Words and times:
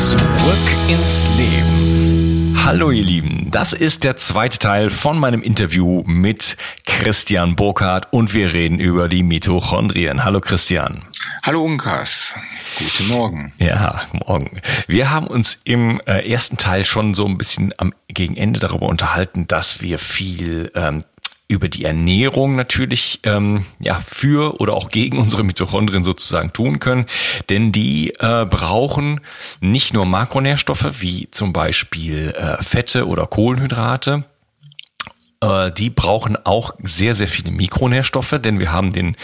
Zurück 0.00 0.18
ins 0.88 1.28
Leben. 1.36 2.54
Hallo 2.64 2.90
ihr 2.90 3.04
Lieben, 3.04 3.50
das 3.50 3.74
ist 3.74 4.02
der 4.02 4.16
zweite 4.16 4.58
Teil 4.58 4.88
von 4.88 5.18
meinem 5.18 5.42
Interview 5.42 6.02
mit 6.06 6.56
Christian 6.86 7.54
Burkhardt 7.54 8.10
und 8.10 8.32
wir 8.32 8.54
reden 8.54 8.80
über 8.80 9.10
die 9.10 9.22
Mitochondrien. 9.22 10.24
Hallo 10.24 10.40
Christian. 10.40 11.02
Hallo 11.42 11.62
Unkas. 11.62 12.32
Guten 12.78 13.08
Morgen. 13.08 13.52
Ja, 13.58 14.00
morgen. 14.26 14.58
Wir 14.86 15.10
haben 15.10 15.26
uns 15.26 15.58
im 15.64 16.00
äh, 16.06 16.26
ersten 16.30 16.56
Teil 16.56 16.86
schon 16.86 17.12
so 17.12 17.26
ein 17.26 17.36
bisschen 17.36 17.74
am 17.76 17.92
gegen 18.08 18.36
Ende 18.36 18.58
darüber 18.58 18.86
unterhalten, 18.86 19.46
dass 19.48 19.82
wir 19.82 19.98
viel 19.98 20.72
ähm, 20.74 21.02
über 21.50 21.68
die 21.68 21.84
Ernährung 21.84 22.54
natürlich 22.54 23.20
ähm, 23.24 23.66
ja 23.80 23.98
für 23.98 24.60
oder 24.60 24.74
auch 24.74 24.88
gegen 24.88 25.18
unsere 25.18 25.42
Mitochondrien 25.42 26.04
sozusagen 26.04 26.52
tun 26.52 26.78
können, 26.78 27.06
denn 27.50 27.72
die 27.72 28.14
äh, 28.20 28.46
brauchen 28.46 29.20
nicht 29.60 29.92
nur 29.92 30.06
Makronährstoffe 30.06 31.00
wie 31.00 31.28
zum 31.32 31.52
Beispiel 31.52 32.30
äh, 32.30 32.62
Fette 32.62 33.08
oder 33.08 33.26
Kohlenhydrate, 33.26 34.24
äh, 35.40 35.72
die 35.72 35.90
brauchen 35.90 36.36
auch 36.44 36.72
sehr, 36.82 37.14
sehr 37.14 37.28
viele 37.28 37.50
Mikronährstoffe, 37.50 38.38
denn 38.40 38.60
wir 38.60 38.72
haben 38.72 38.92
den 38.92 39.16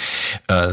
äh, 0.49 0.73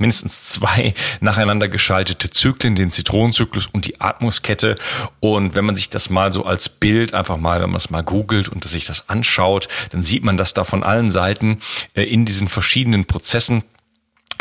mindestens 0.00 0.44
zwei 0.44 0.94
nacheinander 1.20 1.68
geschaltete 1.68 2.30
Zyklen, 2.30 2.74
den 2.74 2.90
Zitronenzyklus 2.90 3.66
und 3.72 3.86
die 3.86 4.00
Atmuskette. 4.00 4.76
Und 5.20 5.54
wenn 5.54 5.64
man 5.64 5.76
sich 5.76 5.88
das 5.88 6.10
mal 6.10 6.32
so 6.32 6.44
als 6.44 6.68
Bild 6.68 7.14
einfach 7.14 7.36
mal, 7.36 7.60
wenn 7.60 7.70
man 7.70 7.76
es 7.76 7.90
mal 7.90 8.02
googelt 8.02 8.48
und 8.48 8.64
sich 8.64 8.86
das 8.86 9.08
anschaut, 9.08 9.68
dann 9.90 10.02
sieht 10.02 10.24
man, 10.24 10.36
dass 10.36 10.54
da 10.54 10.64
von 10.64 10.82
allen 10.82 11.10
Seiten 11.10 11.60
äh, 11.94 12.02
in 12.02 12.24
diesen 12.24 12.48
verschiedenen 12.48 13.04
Prozessen 13.04 13.64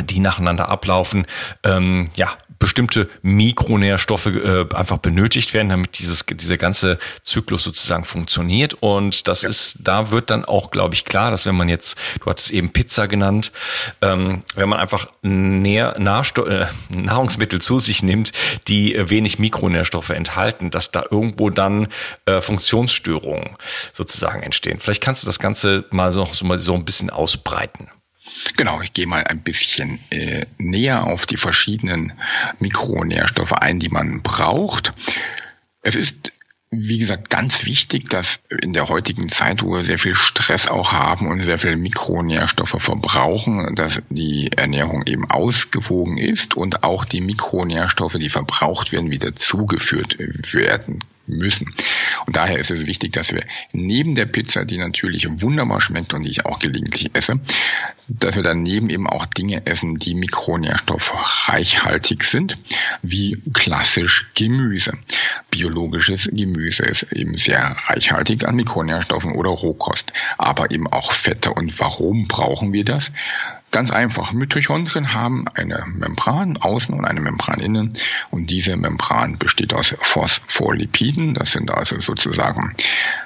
die 0.02 0.20
nacheinander 0.20 0.70
ablaufen, 0.70 1.28
ähm, 1.64 2.10
ja, 2.16 2.32
bestimmte 2.64 3.10
Mikronährstoffe 3.24 4.28
äh, 4.28 4.66
einfach 4.74 4.98
benötigt 5.00 5.54
werden, 5.54 5.68
damit 5.68 6.00
dieses 6.00 6.24
dieser 6.26 6.58
ganze 6.58 6.98
Zyklus 7.22 7.64
sozusagen 7.64 8.06
funktioniert. 8.06 8.76
Und 8.76 9.28
das 9.28 9.42
ja. 9.42 9.50
ist, 9.50 9.76
da 9.82 10.12
wird 10.12 10.30
dann 10.30 10.46
auch, 10.46 10.72
glaube 10.72 10.96
ich, 10.96 11.04
klar, 11.04 11.30
dass 11.30 11.46
wenn 11.46 11.56
man 11.56 11.68
jetzt, 11.68 11.98
du 12.22 12.30
hattest 12.30 12.52
eben 12.52 12.72
Pizza 12.72 13.10
genannt, 13.10 13.52
ähm, 14.02 14.44
wenn 14.56 14.70
man 14.70 14.80
einfach 14.80 15.08
Nähr, 15.22 16.00
Nahsto 16.00 16.46
äh, 16.46 16.68
Nahrungsmittel 16.88 17.60
zu 17.60 17.80
sich 17.80 18.02
nimmt, 18.02 18.32
die 18.70 18.96
äh, 18.96 19.10
wenig 19.10 19.40
Mikronährstoffe 19.40 20.12
enthalten, 20.12 20.72
dass 20.72 20.90
da 20.90 21.04
irgendwo 21.12 21.50
dann 21.50 21.90
äh, 22.26 22.40
Funktionsstörungen 22.40 23.58
sozusagen 23.92 24.42
entstehen. 24.42 24.80
Vielleicht 24.80 25.04
kannst 25.04 25.22
du 25.22 25.26
das 25.26 25.40
Ganze 25.40 25.84
mal 25.90 26.12
so, 26.12 26.26
so, 26.32 26.46
mal 26.46 26.60
so 26.60 26.76
ein 26.76 26.86
bisschen 26.86 27.10
ausbreiten. 27.10 27.90
Genau, 28.58 28.82
ich 28.82 28.94
gehe 28.94 29.08
mal 29.08 29.24
ein 29.24 29.42
bisschen 29.42 30.00
äh, 30.10 30.46
näher 30.58 31.06
auf 31.08 31.26
die 31.26 31.38
verschiedenen 31.38 32.14
Mikronährstoffe 32.60 33.54
ein, 33.54 33.80
die 33.80 33.90
man 33.90 34.22
braucht. 34.22 34.92
Es 35.82 35.96
ist 35.96 36.32
wie 36.76 36.98
gesagt, 36.98 37.30
ganz 37.30 37.66
wichtig, 37.66 38.10
dass 38.10 38.40
in 38.50 38.74
der 38.74 38.90
heutigen 38.90 39.30
Zeit, 39.30 39.62
wo 39.62 39.74
wir 39.74 39.84
sehr 39.84 40.00
viel 40.00 40.16
Stress 40.16 40.68
auch 40.68 40.92
haben 40.92 41.28
und 41.28 41.40
sehr 41.40 41.60
viel 41.60 41.76
Mikronährstoffe 41.76 42.82
verbrauchen, 42.82 43.76
dass 43.76 44.02
die 44.10 44.52
Ernährung 44.52 45.04
eben 45.06 45.30
ausgewogen 45.30 46.18
ist 46.18 46.56
und 46.56 46.84
auch 46.84 47.06
die 47.06 47.22
Mikronährstoffe, 47.22 48.16
die 48.16 48.30
verbraucht 48.30 48.92
werden, 48.92 49.12
wieder 49.12 49.36
zugeführt 49.36 50.18
werden 50.18 51.04
müssen. 51.26 51.74
Und 52.26 52.36
daher 52.36 52.60
ist 52.60 52.72
es 52.72 52.86
wichtig, 52.86 53.14
dass 53.14 53.32
wir 53.32 53.44
neben 53.72 54.16
der 54.16 54.26
Pizza, 54.26 54.66
die 54.66 54.78
natürlich 54.78 55.28
wunderbar 55.42 55.82
schmeckt 55.82 56.14
und 56.14 56.24
die 56.24 56.30
ich 56.30 56.46
auch 56.46 56.60
gelegentlich 56.60 57.16
esse, 57.16 57.40
dass 58.08 58.36
wir 58.36 58.44
daneben 58.44 58.90
eben 58.90 59.08
auch 59.08 59.26
Dinge 59.26 59.66
essen, 59.66 59.96
die 59.96 60.16
mikronährstoffreichhaltig 60.16 62.24
sind, 62.24 62.58
wie 63.02 63.42
klassisch 63.54 64.28
Gemüse. 64.36 64.98
Biologisches 65.50 66.30
Gemüse 66.32 66.84
ist 66.84 67.04
eben 67.14 67.38
sehr 67.38 67.76
reichhaltig 67.86 68.46
an 68.46 68.56
Mikronährstoffen 68.56 69.34
oder 69.34 69.50
Rohkost, 69.50 70.12
aber 70.38 70.72
eben 70.72 70.88
auch 70.88 71.12
Fette. 71.12 71.54
Und 71.54 71.80
warum 71.80 72.28
brauchen 72.28 72.74
wir 72.74 72.84
das? 72.84 73.12
Ganz 73.74 73.90
einfach, 73.90 74.34
Mitochondrien 74.34 75.16
haben 75.16 75.48
eine 75.48 75.84
Membran 75.88 76.58
außen 76.58 76.94
und 76.94 77.06
eine 77.06 77.22
Membran 77.22 77.60
innen. 77.60 77.92
Und 78.30 78.52
diese 78.52 78.78
Membran 78.78 79.40
besteht 79.40 79.74
aus 79.74 79.96
Phospholipiden, 80.00 81.34
das 81.34 81.54
sind 81.54 81.72
also 81.72 82.00
sozusagen 82.00 82.76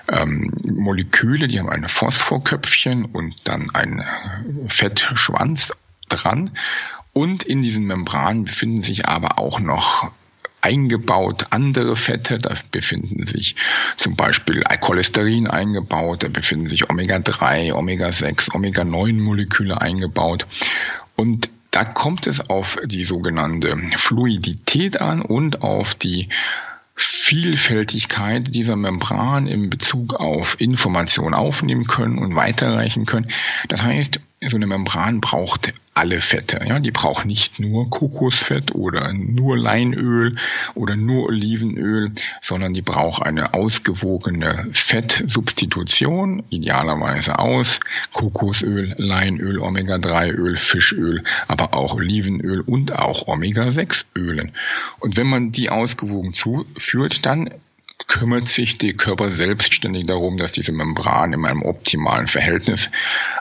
ähm, 0.09 0.53
Moleküle, 0.65 1.49
die 1.49 1.59
haben 1.59 1.69
ein 1.69 1.89
Phosphorköpfchen 1.89 3.03
und 3.03 3.45
dann 3.49 3.71
einen 3.75 4.05
Fettschwanz 4.67 5.73
dran. 6.07 6.51
Und 7.11 7.43
in 7.43 7.61
diesen 7.61 7.85
Membranen 7.85 8.45
befinden 8.45 8.81
sich 8.81 9.05
aber 9.05 9.39
auch 9.39 9.59
noch 9.59 10.13
eingebaut 10.67 11.45
andere 11.51 11.95
Fette, 11.95 12.37
da 12.37 12.53
befinden 12.71 13.25
sich 13.25 13.55
zum 13.95 14.15
Beispiel 14.17 14.63
Cholesterin 14.81 15.47
eingebaut, 15.47 16.23
da 16.23 16.27
befinden 16.27 16.65
sich 16.65 16.89
Omega-3, 16.89 17.73
Omega-6, 17.73 18.53
Omega-9 18.53 19.13
Moleküle 19.13 19.79
eingebaut. 19.79 20.45
Und 21.15 21.49
Da 21.71 21.85
kommt 21.85 22.25
es 22.25 22.49
auf 22.49 22.79
die 22.85 23.03
sogenannte 23.03 23.77
Fluidität 23.97 24.99
an 24.99 25.21
und 25.21 25.61
auf 25.61 25.93
die 25.93 26.29
Vielfältigkeit 26.95 28.55
dieser 28.55 28.75
Membran 28.75 29.45
in 29.45 29.69
Bezug 29.69 30.15
auf 30.15 30.59
Information 30.59 31.35
aufnehmen 31.35 31.85
können 31.85 32.17
und 32.17 32.35
weiterreichen 32.35 33.05
können. 33.05 33.29
Das 33.67 33.83
heißt, 33.83 34.19
so 34.41 34.55
eine 34.57 34.65
Membran 34.65 35.21
braucht 35.21 35.73
alle 35.97 36.21
Fette. 36.21 36.59
Ja, 36.67 36.79
die 36.79 36.91
braucht 36.91 37.25
nicht 37.25 37.59
nur 37.59 37.89
Kokosfett 37.89 38.75
oder 38.75 39.13
nur 39.13 39.57
Leinöl 39.57 40.37
oder 40.75 40.95
nur 40.95 41.25
Olivenöl, 41.25 42.11
sondern 42.39 42.73
die 42.73 42.83
braucht 42.83 43.23
eine 43.23 43.55
ausgewogene 43.55 44.67
Fettsubstitution, 44.71 46.43
idealerweise 46.49 47.39
aus 47.39 47.79
Kokosöl, 48.13 48.93
Leinöl, 48.97 49.57
Omega-3-Öl, 49.57 50.55
Fischöl, 50.55 51.23
aber 51.47 51.73
auch 51.73 51.95
Olivenöl 51.95 52.61
und 52.61 52.97
auch 52.97 53.27
Omega-6-Ölen. 53.27 54.51
Und 54.99 55.17
wenn 55.17 55.27
man 55.27 55.51
die 55.51 55.71
ausgewogen 55.71 56.33
zuführt, 56.33 57.25
dann 57.25 57.49
kümmert 58.07 58.47
sich 58.47 58.77
der 58.77 58.93
Körper 58.93 59.29
selbstständig 59.29 60.07
darum, 60.07 60.37
dass 60.37 60.53
diese 60.53 60.71
Membran 60.71 61.33
in 61.33 61.45
einem 61.45 61.61
optimalen 61.61 62.27
Verhältnis 62.27 62.89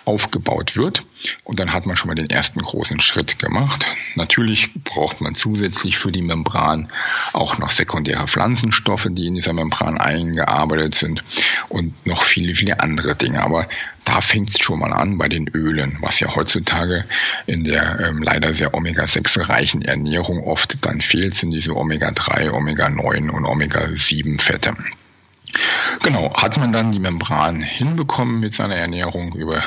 aufgebaut 0.04 0.76
wird. 0.76 1.04
Und 1.44 1.60
dann 1.60 1.72
hat 1.72 1.86
man 1.86 1.96
schon 1.96 2.08
mal 2.08 2.14
den 2.14 2.28
ersten 2.28 2.60
großen 2.60 3.00
Schritt 3.00 3.38
gemacht. 3.38 3.86
Natürlich 4.16 4.70
braucht 4.82 5.20
man 5.20 5.34
zusätzlich 5.34 5.98
für 5.98 6.10
die 6.10 6.22
Membran 6.22 6.90
auch 7.32 7.58
noch 7.58 7.70
sekundäre 7.70 8.26
Pflanzenstoffe, 8.26 9.06
die 9.10 9.28
in 9.28 9.34
dieser 9.34 9.52
Membran 9.52 9.98
eingearbeitet 9.98 10.94
sind 10.94 11.22
und 11.68 12.04
noch 12.04 12.22
viele, 12.22 12.54
viele 12.54 12.80
andere 12.80 13.14
Dinge. 13.14 13.42
Aber 13.42 13.68
da 14.06 14.20
fängt 14.20 14.50
es 14.50 14.60
schon 14.60 14.78
mal 14.78 14.92
an 14.92 15.18
bei 15.18 15.28
den 15.28 15.48
Ölen, 15.48 15.98
was 16.00 16.20
ja 16.20 16.34
heutzutage 16.34 17.04
in 17.46 17.64
der 17.64 17.98
ähm, 18.00 18.22
leider 18.22 18.54
sehr 18.54 18.72
Omega-6 18.72 19.48
reichen 19.48 19.82
Ernährung 19.82 20.44
oft 20.44 20.78
dann 20.86 21.00
fehlt, 21.00 21.34
sind 21.34 21.52
diese 21.52 21.76
Omega-3, 21.76 22.52
Omega-9 22.52 23.28
und 23.28 23.44
Omega-7-Fette. 23.44 24.76
Genau, 26.02 26.32
hat 26.34 26.56
man 26.56 26.72
dann 26.72 26.92
die 26.92 26.98
Membran 26.98 27.60
hinbekommen 27.60 28.40
mit 28.40 28.52
seiner 28.52 28.76
Ernährung 28.76 29.34
über 29.34 29.62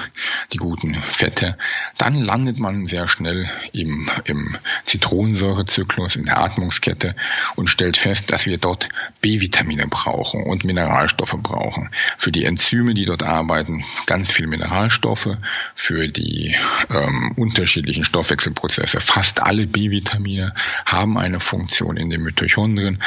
die 0.54 0.58
guten 0.58 0.96
Fette, 0.96 1.58
dann 1.98 2.16
landet 2.16 2.60
man 2.60 2.88
sehr 2.88 3.08
schnell 3.08 3.50
im, 3.74 4.10
im 4.26 4.56
Zitronensäurezyklus, 4.84 6.16
in 6.16 6.26
der 6.26 6.40
Atmungskette 6.40 7.16
und 7.56 7.70
stellt 7.70 7.98
fest, 7.98 8.32
dass 8.32 8.46
wir 8.46 8.58
dort 8.58 8.90
B-Vitamine 9.22 9.88
brauchen 9.88 10.44
und 10.44 10.64
Mineralstoffe 10.64 11.38
brauchen. 11.42 11.90
Für 12.18 12.32
die 12.32 12.46
Enzyme, 12.46 12.94
die 12.94 13.06
dort 13.06 13.24
arbeiten, 13.24 13.84
ganz 14.06 14.32
viel 14.32 14.48
Mineralstoffe, 14.48 15.38
für 15.76 16.08
die 16.08 16.56
ähm, 16.90 17.34
unterschiedlichen 17.36 18.04
Stoffwechselprozesse, 18.04 19.00
fast 19.02 19.42
alle 19.42 19.68
B-Vitamine 19.68 20.54
haben 20.86 21.18
eine 21.18 21.40
Funktion 21.40 21.98
in 21.98 22.10
den 22.10 22.22
Mitochondrien 22.24 23.04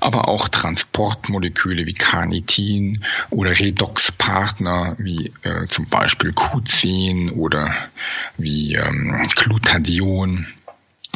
aber 0.00 0.28
auch 0.28 0.48
Transportmoleküle 0.48 1.86
wie 1.86 1.94
Carnitin 1.94 3.04
oder 3.30 3.58
Redoxpartner 3.58 4.96
wie 4.98 5.32
äh, 5.42 5.66
zum 5.66 5.86
Beispiel 5.86 6.30
Q10 6.30 7.32
oder 7.32 7.74
wie 8.36 8.74
ähm, 8.74 9.28
Glutathion 9.34 10.46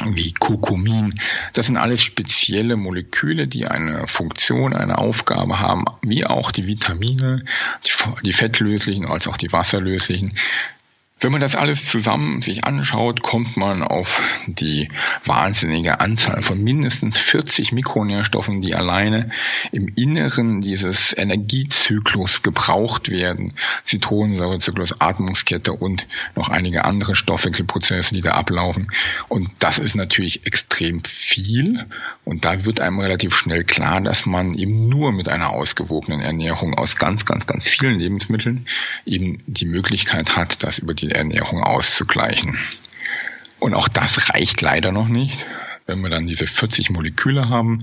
wie 0.06 0.32
Kurkumin. 0.32 1.14
Das 1.52 1.67
sind 1.67 1.76
alles 1.76 2.02
spezielle 2.02 2.76
Moleküle, 2.76 3.46
die 3.46 3.67
eine 3.67 4.06
Funktion, 4.08 4.75
eine 4.75 4.99
Aufgabe 4.99 5.61
haben, 5.61 5.85
wie 6.00 6.25
auch 6.26 6.50
die 6.50 6.67
Vitamine, 6.67 7.44
die, 7.87 7.93
die 8.25 8.32
fettlöslichen 8.32 9.06
als 9.06 9.28
auch 9.28 9.37
die 9.37 9.52
wasserlöslichen, 9.52 10.32
wenn 11.22 11.32
man 11.32 11.40
das 11.40 11.54
alles 11.54 11.84
zusammen 11.86 12.42
sich 12.42 12.64
anschaut, 12.64 13.22
kommt 13.22 13.56
man 13.56 13.82
auf 13.82 14.20
die 14.46 14.88
wahnsinnige 15.24 16.00
Anzahl 16.00 16.42
von 16.42 16.62
mindestens 16.62 17.16
40 17.19 17.70
Mikronährstoffen, 17.72 18.60
die 18.60 18.74
alleine 18.74 19.30
im 19.70 19.88
Inneren 19.94 20.60
dieses 20.60 21.16
Energiezyklus 21.16 22.42
gebraucht 22.42 23.10
werden. 23.10 23.54
Zitronensäurezyklus, 23.84 25.00
Atmungskette 25.00 25.72
und 25.72 26.08
noch 26.34 26.48
einige 26.48 26.84
andere 26.84 27.14
Stoffwechselprozesse, 27.14 28.14
die 28.14 28.20
da 28.20 28.32
ablaufen. 28.32 28.88
Und 29.28 29.48
das 29.60 29.78
ist 29.78 29.94
natürlich 29.94 30.46
extrem 30.46 31.04
viel. 31.04 31.86
Und 32.25 32.44
da 32.44 32.64
wird 32.64 32.80
einem 32.80 32.98
relativ 32.98 33.34
schnell 33.34 33.64
klar, 33.64 34.00
dass 34.00 34.26
man 34.26 34.54
eben 34.54 34.88
nur 34.88 35.12
mit 35.12 35.28
einer 35.28 35.50
ausgewogenen 35.50 36.20
Ernährung 36.20 36.75
aus 36.75 36.96
ganz, 36.96 37.26
ganz, 37.26 37.46
ganz 37.46 37.68
vielen 37.68 37.98
Lebensmitteln 37.98 38.66
eben 39.06 39.42
die 39.46 39.66
Möglichkeit 39.66 40.36
hat, 40.36 40.62
das 40.62 40.78
über 40.78 40.94
die 40.94 41.12
Ernährung 41.14 41.62
auszugleichen. 41.62 42.59
Und 43.59 43.75
auch 43.75 43.88
das 43.88 44.31
reicht 44.31 44.61
leider 44.61 44.91
noch 44.91 45.09
nicht. 45.09 45.47
Wenn 45.87 46.00
wir 46.00 46.11
dann 46.11 46.26
diese 46.26 46.47
40 46.47 46.91
Moleküle 46.91 47.49
haben 47.49 47.82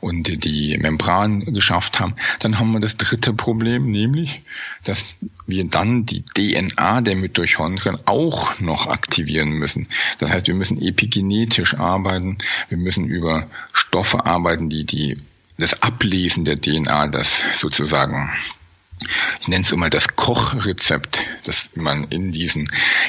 und 0.00 0.44
die 0.44 0.78
Membran 0.78 1.40
geschafft 1.52 1.98
haben, 1.98 2.14
dann 2.38 2.58
haben 2.58 2.72
wir 2.72 2.80
das 2.80 2.96
dritte 2.96 3.32
Problem, 3.32 3.90
nämlich, 3.90 4.42
dass 4.84 5.14
wir 5.46 5.64
dann 5.64 6.06
die 6.06 6.22
DNA 6.22 7.00
der 7.00 7.16
Mitochondrien 7.16 7.98
auch 8.06 8.60
noch 8.60 8.86
aktivieren 8.86 9.50
müssen. 9.50 9.88
Das 10.18 10.30
heißt, 10.30 10.46
wir 10.46 10.54
müssen 10.54 10.80
epigenetisch 10.80 11.74
arbeiten, 11.74 12.38
wir 12.68 12.78
müssen 12.78 13.06
über 13.06 13.48
Stoffe 13.72 14.26
arbeiten, 14.26 14.68
die 14.68 14.84
die 14.84 15.18
das 15.58 15.82
Ablesen 15.82 16.44
der 16.44 16.60
DNA, 16.60 17.08
das 17.08 17.42
sozusagen 17.54 18.30
ich 19.40 19.48
nenne 19.48 19.62
es 19.62 19.72
immer 19.72 19.90
das 19.90 20.08
Kochrezept, 20.16 21.20
das 21.44 21.70
man 21.74 22.04
in 22.04 22.30
diesen 22.30 22.68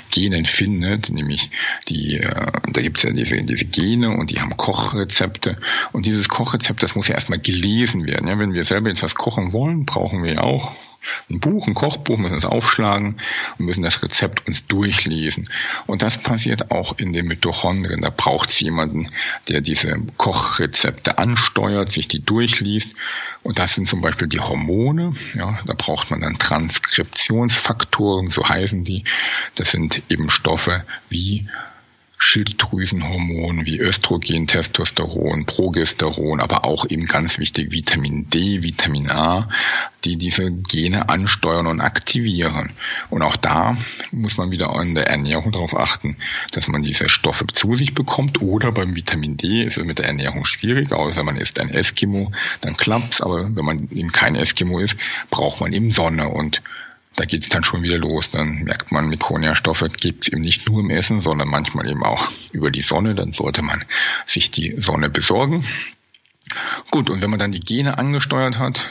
Genen 0.09 0.45
findet, 0.45 1.09
nämlich 1.09 1.49
die, 1.89 2.17
äh, 2.17 2.51
da 2.71 2.81
gibt 2.81 2.97
es 2.97 3.03
ja 3.03 3.11
diese, 3.11 3.41
diese 3.43 3.65
Gene 3.65 4.11
und 4.11 4.31
die 4.31 4.39
haben 4.39 4.55
Kochrezepte 4.55 5.57
und 5.91 6.05
dieses 6.05 6.29
Kochrezept, 6.29 6.83
das 6.83 6.95
muss 6.95 7.07
ja 7.07 7.15
erstmal 7.15 7.39
gelesen 7.39 8.05
werden. 8.05 8.27
Ja, 8.27 8.39
wenn 8.39 8.53
wir 8.53 8.63
selber 8.63 8.89
jetzt 8.89 9.03
was 9.03 9.15
kochen 9.15 9.53
wollen, 9.53 9.85
brauchen 9.85 10.23
wir 10.23 10.33
ja 10.33 10.39
auch 10.41 10.71
ein 11.29 11.39
Buch, 11.39 11.67
ein 11.67 11.73
Kochbuch, 11.73 12.17
müssen 12.17 12.37
es 12.37 12.45
aufschlagen 12.45 13.17
und 13.57 13.65
müssen 13.65 13.83
das 13.83 14.03
Rezept 14.03 14.47
uns 14.47 14.67
durchlesen. 14.67 15.49
Und 15.87 16.01
das 16.01 16.17
passiert 16.17 16.71
auch 16.71 16.97
in 16.97 17.11
den 17.13 17.27
Mitochondrien. 17.27 18.01
Da 18.01 18.09
braucht 18.09 18.49
es 18.49 18.59
jemanden, 18.59 19.09
der 19.49 19.61
diese 19.61 19.99
Kochrezepte 20.17 21.17
ansteuert, 21.17 21.89
sich 21.89 22.07
die 22.07 22.23
durchliest. 22.23 22.89
Und 23.43 23.57
das 23.57 23.73
sind 23.73 23.87
zum 23.87 24.01
Beispiel 24.01 24.27
die 24.27 24.39
Hormone. 24.39 25.13
Ja, 25.33 25.59
da 25.65 25.73
braucht 25.73 26.11
man 26.11 26.21
dann 26.21 26.37
Transkriptionsfaktoren, 26.37 28.27
so 28.27 28.47
heißen 28.47 28.83
die. 28.83 29.03
Das 29.55 29.71
sind 29.71 30.03
eben 30.09 30.29
Stoffe 30.29 30.85
wie 31.09 31.47
Schilddrüsenhormonen 32.23 33.65
wie 33.65 33.79
Östrogen, 33.79 34.45
Testosteron, 34.45 35.47
Progesteron, 35.47 36.39
aber 36.39 36.65
auch 36.65 36.85
eben 36.87 37.07
ganz 37.07 37.39
wichtig 37.39 37.71
Vitamin 37.71 38.29
D, 38.29 38.61
Vitamin 38.61 39.09
A, 39.09 39.49
die 40.05 40.17
diese 40.17 40.51
Gene 40.51 41.09
ansteuern 41.09 41.65
und 41.65 41.81
aktivieren. 41.81 42.73
Und 43.09 43.23
auch 43.23 43.35
da 43.37 43.75
muss 44.11 44.37
man 44.37 44.51
wieder 44.51 44.71
in 44.79 44.93
der 44.93 45.07
Ernährung 45.07 45.51
darauf 45.51 45.75
achten, 45.75 46.15
dass 46.51 46.67
man 46.67 46.83
diese 46.83 47.09
Stoffe 47.09 47.47
zu 47.47 47.73
sich 47.73 47.95
bekommt. 47.95 48.39
Oder 48.39 48.71
beim 48.71 48.95
Vitamin 48.95 49.35
D 49.35 49.63
ist 49.63 49.79
es 49.79 49.83
mit 49.83 49.97
der 49.97 50.05
Ernährung 50.05 50.45
schwierig, 50.45 50.93
außer 50.93 51.23
man 51.23 51.37
ist 51.37 51.59
ein 51.59 51.69
Eskimo, 51.69 52.31
dann 52.61 52.77
klappt's. 52.77 53.21
Aber 53.21 53.55
wenn 53.55 53.65
man 53.65 53.89
eben 53.89 54.11
kein 54.11 54.35
Eskimo 54.35 54.77
ist, 54.79 54.95
braucht 55.31 55.59
man 55.59 55.73
eben 55.73 55.89
Sonne 55.89 56.29
und 56.29 56.61
da 57.15 57.25
geht's 57.25 57.49
dann 57.49 57.63
schon 57.63 57.83
wieder 57.83 57.97
los. 57.97 58.31
Dann 58.31 58.63
merkt 58.63 58.91
man, 58.91 59.07
Mikronährstoffe 59.07 59.85
gibt's 59.99 60.27
eben 60.27 60.41
nicht 60.41 60.67
nur 60.67 60.79
im 60.81 60.89
Essen, 60.89 61.19
sondern 61.19 61.49
manchmal 61.49 61.89
eben 61.89 62.03
auch 62.03 62.27
über 62.51 62.71
die 62.71 62.81
Sonne. 62.81 63.15
Dann 63.15 63.31
sollte 63.31 63.61
man 63.61 63.83
sich 64.25 64.51
die 64.51 64.75
Sonne 64.77 65.09
besorgen. 65.09 65.65
Gut, 66.89 67.09
und 67.09 67.21
wenn 67.21 67.29
man 67.29 67.39
dann 67.39 67.51
die 67.51 67.59
Gene 67.59 67.97
angesteuert 67.97 68.57
hat, 68.59 68.85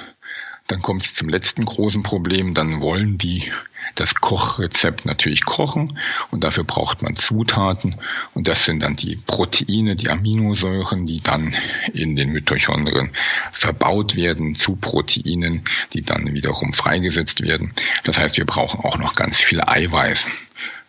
dann 0.70 0.82
kommt 0.82 1.04
es 1.04 1.14
zum 1.14 1.28
letzten 1.28 1.64
großen 1.64 2.02
Problem. 2.02 2.54
Dann 2.54 2.80
wollen 2.80 3.18
die 3.18 3.50
das 3.96 4.14
Kochrezept 4.14 5.04
natürlich 5.04 5.44
kochen 5.44 5.98
und 6.30 6.44
dafür 6.44 6.64
braucht 6.64 7.02
man 7.02 7.16
Zutaten 7.16 7.96
und 8.34 8.46
das 8.46 8.64
sind 8.64 8.82
dann 8.82 8.94
die 8.94 9.16
Proteine, 9.16 9.96
die 9.96 10.10
Aminosäuren, 10.10 11.06
die 11.06 11.20
dann 11.20 11.54
in 11.92 12.14
den 12.14 12.30
Mitochondrien 12.30 13.10
verbaut 13.50 14.14
werden 14.14 14.54
zu 14.54 14.76
Proteinen, 14.76 15.64
die 15.92 16.02
dann 16.02 16.32
wiederum 16.32 16.72
freigesetzt 16.72 17.40
werden. 17.40 17.72
Das 18.04 18.18
heißt, 18.18 18.36
wir 18.36 18.46
brauchen 18.46 18.84
auch 18.84 18.98
noch 18.98 19.14
ganz 19.14 19.38
viel 19.38 19.60
Eiweiß. 19.60 20.26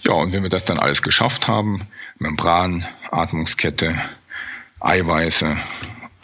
Ja, 0.05 0.13
und 0.13 0.33
wenn 0.33 0.43
wir 0.43 0.50
das 0.50 0.65
dann 0.65 0.79
alles 0.79 1.01
geschafft 1.01 1.47
haben, 1.47 1.79
Membran, 2.19 2.85
Atmungskette, 3.11 3.95
Eiweiße 4.79 5.57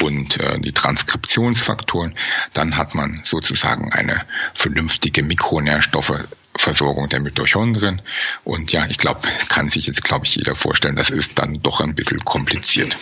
und 0.02 0.40
äh, 0.40 0.60
die 0.60 0.72
Transkriptionsfaktoren, 0.72 2.16
dann 2.54 2.78
hat 2.78 2.96
man 2.96 3.22
sozusagen 3.24 3.92
eine 3.92 4.22
vernünftige 4.54 5.24
Mikronährstoffversorgung 5.24 7.10
der 7.10 7.20
Mitochondrien. 7.20 8.02
Und 8.44 8.72
ja, 8.72 8.86
ich 8.88 8.98
glaube, 8.98 9.22
kann 9.50 9.70
sich 9.70 9.88
jetzt, 9.88 10.04
glaube 10.04 10.26
ich, 10.26 10.36
jeder 10.36 10.56
vorstellen, 10.56 10.96
das 10.96 11.10
ist 11.10 11.40
dann 11.40 11.62
doch 11.62 11.82
ein 11.82 11.96
bisschen 11.96 12.24
kompliziert. 12.24 12.96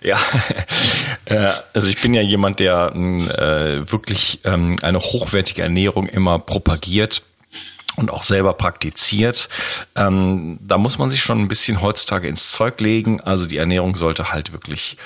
Ja, 0.00 0.18
äh, 1.26 1.52
also 1.74 1.88
ich 1.88 2.00
bin 2.00 2.12
ja 2.14 2.22
jemand, 2.22 2.60
der 2.60 2.92
äh, 2.94 3.90
wirklich 3.92 4.40
ähm, 4.44 4.76
eine 4.82 4.98
hochwertige 4.98 5.62
Ernährung 5.62 6.08
immer 6.08 6.38
propagiert 6.38 7.22
und 7.96 8.10
auch 8.10 8.22
selber 8.22 8.54
praktiziert. 8.54 9.48
Ähm, 9.96 10.58
da 10.62 10.78
muss 10.78 10.98
man 10.98 11.10
sich 11.10 11.22
schon 11.22 11.40
ein 11.40 11.48
bisschen 11.48 11.82
heutzutage 11.82 12.26
ins 12.26 12.50
Zeug 12.50 12.80
legen. 12.80 13.20
Also 13.20 13.46
die 13.46 13.58
Ernährung 13.58 13.96
sollte 13.96 14.32
halt 14.32 14.52
wirklich 14.52 14.96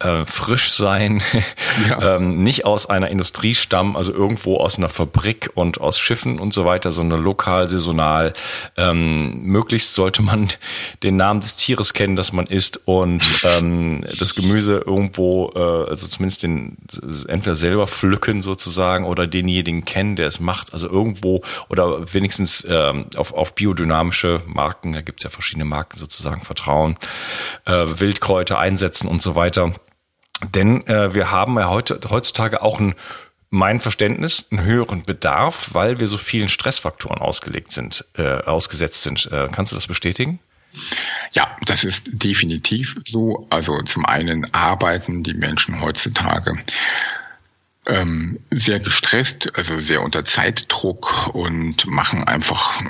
äh, 0.00 0.24
frisch 0.26 0.72
sein, 0.72 1.22
ja. 1.88 2.16
ähm, 2.16 2.42
nicht 2.42 2.66
aus 2.66 2.86
einer 2.86 3.08
Industrie 3.08 3.54
stammen, 3.54 3.96
also 3.96 4.12
irgendwo 4.12 4.58
aus 4.58 4.76
einer 4.76 4.90
Fabrik 4.90 5.50
und 5.54 5.80
aus 5.80 5.98
Schiffen 5.98 6.38
und 6.38 6.52
so 6.52 6.64
weiter, 6.66 6.92
sondern 6.92 7.22
lokal, 7.22 7.66
saisonal. 7.66 8.34
Ähm, 8.76 9.42
möglichst 9.42 9.94
sollte 9.94 10.22
man 10.22 10.48
den 11.02 11.16
Namen 11.16 11.40
des 11.40 11.56
Tieres 11.56 11.94
kennen, 11.94 12.14
das 12.14 12.32
man 12.32 12.46
isst 12.46 12.80
und 12.84 13.22
ähm, 13.44 14.04
das 14.18 14.34
Gemüse 14.34 14.82
irgendwo, 14.84 15.50
äh, 15.54 15.90
also 15.90 16.06
zumindest 16.06 16.42
den 16.42 16.76
entweder 17.26 17.56
selber 17.56 17.86
pflücken 17.86 18.42
sozusagen 18.42 19.06
oder 19.06 19.26
denjenigen 19.26 19.86
kennen, 19.86 20.16
der 20.16 20.28
es 20.28 20.40
macht. 20.40 20.74
Also 20.74 20.90
irgendwo 20.90 21.42
oder 21.70 22.12
wenigstens 22.12 22.33
wenigstens 22.38 22.66
ähm, 22.68 23.06
auf, 23.16 23.32
auf 23.32 23.54
biodynamische 23.54 24.42
Marken, 24.46 24.92
da 24.92 25.00
gibt 25.00 25.20
es 25.20 25.24
ja 25.24 25.30
verschiedene 25.30 25.64
Marken 25.64 25.98
sozusagen, 25.98 26.42
vertrauen, 26.42 26.96
äh, 27.66 27.72
Wildkräuter 27.72 28.58
einsetzen 28.58 29.08
und 29.08 29.22
so 29.22 29.34
weiter. 29.34 29.72
Denn 30.54 30.86
äh, 30.86 31.14
wir 31.14 31.30
haben 31.30 31.58
ja 31.58 31.68
heute, 31.68 31.98
heutzutage 32.10 32.62
auch 32.62 32.80
ein 32.80 32.94
mein 33.50 33.78
Verständnis 33.78 34.46
einen 34.50 34.64
höheren 34.64 35.04
Bedarf, 35.04 35.70
weil 35.74 36.00
wir 36.00 36.08
so 36.08 36.18
vielen 36.18 36.48
Stressfaktoren 36.48 37.18
ausgelegt 37.20 37.70
sind, 37.70 38.04
äh, 38.18 38.40
ausgesetzt 38.40 39.04
sind. 39.04 39.30
Äh, 39.30 39.48
kannst 39.52 39.70
du 39.70 39.76
das 39.76 39.86
bestätigen? 39.86 40.40
Ja, 41.34 41.56
das 41.64 41.84
ist 41.84 42.02
definitiv 42.06 42.96
so. 43.04 43.46
Also 43.50 43.80
zum 43.82 44.06
einen 44.06 44.52
arbeiten 44.52 45.22
die 45.22 45.34
Menschen 45.34 45.80
heutzutage 45.80 46.52
ähm, 47.86 48.40
sehr 48.50 48.80
gestresst, 48.80 49.56
also 49.56 49.78
sehr 49.78 50.02
unter 50.02 50.24
Zeitdruck 50.24 51.34
und 51.34 51.86
machen 51.86 52.24
einfach 52.24 52.82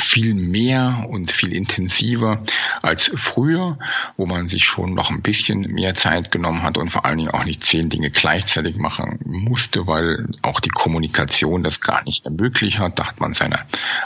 viel 0.00 0.34
mehr 0.34 1.06
und 1.10 1.30
viel 1.30 1.52
intensiver 1.52 2.42
als 2.80 3.10
früher, 3.14 3.78
wo 4.16 4.24
man 4.24 4.48
sich 4.48 4.64
schon 4.64 4.94
noch 4.94 5.10
ein 5.10 5.20
bisschen 5.20 5.72
mehr 5.72 5.92
Zeit 5.92 6.30
genommen 6.30 6.62
hat 6.62 6.78
und 6.78 6.88
vor 6.88 7.04
allen 7.04 7.18
Dingen 7.18 7.30
auch 7.30 7.44
nicht 7.44 7.62
zehn 7.62 7.90
Dinge 7.90 8.10
gleichzeitig 8.10 8.76
machen 8.76 9.18
musste, 9.24 9.86
weil 9.86 10.26
auch 10.40 10.60
die 10.60 10.70
Kommunikation 10.70 11.62
das 11.62 11.80
gar 11.80 12.02
nicht 12.04 12.24
ermöglicht 12.24 12.78
hat. 12.78 12.98
Da 12.98 13.08
hat 13.08 13.20
man 13.20 13.34
seine 13.34 13.58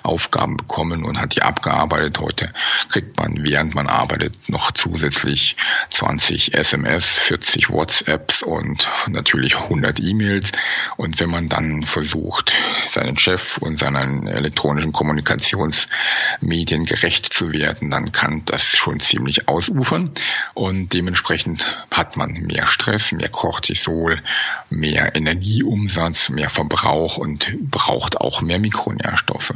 Aufgaben 0.03 0.57
bekommen 0.57 1.05
und 1.05 1.21
hat 1.21 1.37
die 1.37 1.43
abgearbeitet. 1.43 2.19
Heute 2.19 2.53
kriegt 2.89 3.17
man, 3.17 3.45
während 3.45 3.77
man 3.77 3.87
arbeitet, 3.87 4.49
noch 4.49 4.73
zusätzlich 4.73 5.57
20 5.91 6.55
SMS, 6.55 7.05
40 7.07 7.71
WhatsApps 7.71 8.43
und 8.43 8.89
natürlich 9.07 9.57
100 9.57 10.01
E-Mails. 10.01 10.51
Und 10.97 11.21
wenn 11.21 11.31
man 11.31 11.49
dann 11.49 11.85
versucht, 11.85 12.53
seinen 12.89 13.17
Chef 13.17 13.59
und 13.59 13.79
seinen 13.79 14.27
elektronischen 14.27 14.91
Kommunikations 14.91 15.68
Informationsmedien 15.69 16.85
gerecht 16.85 17.33
zu 17.33 17.53
werden, 17.53 17.91
dann 17.91 18.13
kann 18.13 18.43
das 18.47 18.63
schon 18.63 19.01
ziemlich 19.01 19.49
ausufern 19.49 20.11
und 20.55 20.93
dementsprechend 20.93 21.87
hat 21.93 22.17
man 22.17 22.33
mehr 22.33 22.67
Stress, 22.67 23.13
mehr 23.13 23.29
Cortisol, 23.29 24.23
mehr 24.71 25.15
Energieumsatz, 25.15 26.31
mehr 26.31 26.51
Verbrauch 26.51 27.17
und 27.17 27.53
braucht 27.71 28.19
auch 28.19 28.41
mehr 28.41 28.59
Mikronährstoffe. 28.59 29.55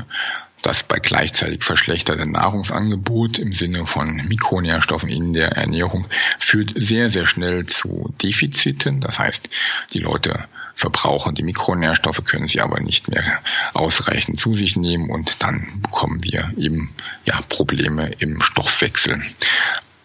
Das 0.62 0.84
bei 0.84 0.98
gleichzeitig 0.98 1.64
verschlechtertem 1.64 2.30
Nahrungsangebot 2.30 3.38
im 3.38 3.52
Sinne 3.52 3.86
von 3.86 4.14
Mikronährstoffen 4.28 5.08
in 5.08 5.32
der 5.32 5.52
Ernährung 5.52 6.06
führt 6.38 6.72
sehr, 6.76 7.08
sehr 7.08 7.26
schnell 7.26 7.66
zu 7.66 8.14
Defiziten. 8.22 9.00
Das 9.00 9.18
heißt, 9.18 9.50
die 9.92 9.98
Leute 9.98 10.44
verbrauchen 10.74 11.34
die 11.34 11.42
Mikronährstoffe, 11.42 12.24
können 12.24 12.46
sie 12.46 12.60
aber 12.60 12.80
nicht 12.80 13.08
mehr 13.08 13.42
ausreichend 13.74 14.38
zu 14.38 14.54
sich 14.54 14.76
nehmen 14.76 15.10
und 15.10 15.42
dann 15.42 15.80
bekommen 15.82 16.22
wir 16.24 16.52
eben 16.56 16.94
ja 17.24 17.40
Probleme 17.48 18.10
im 18.20 18.40
Stoffwechsel. 18.40 19.20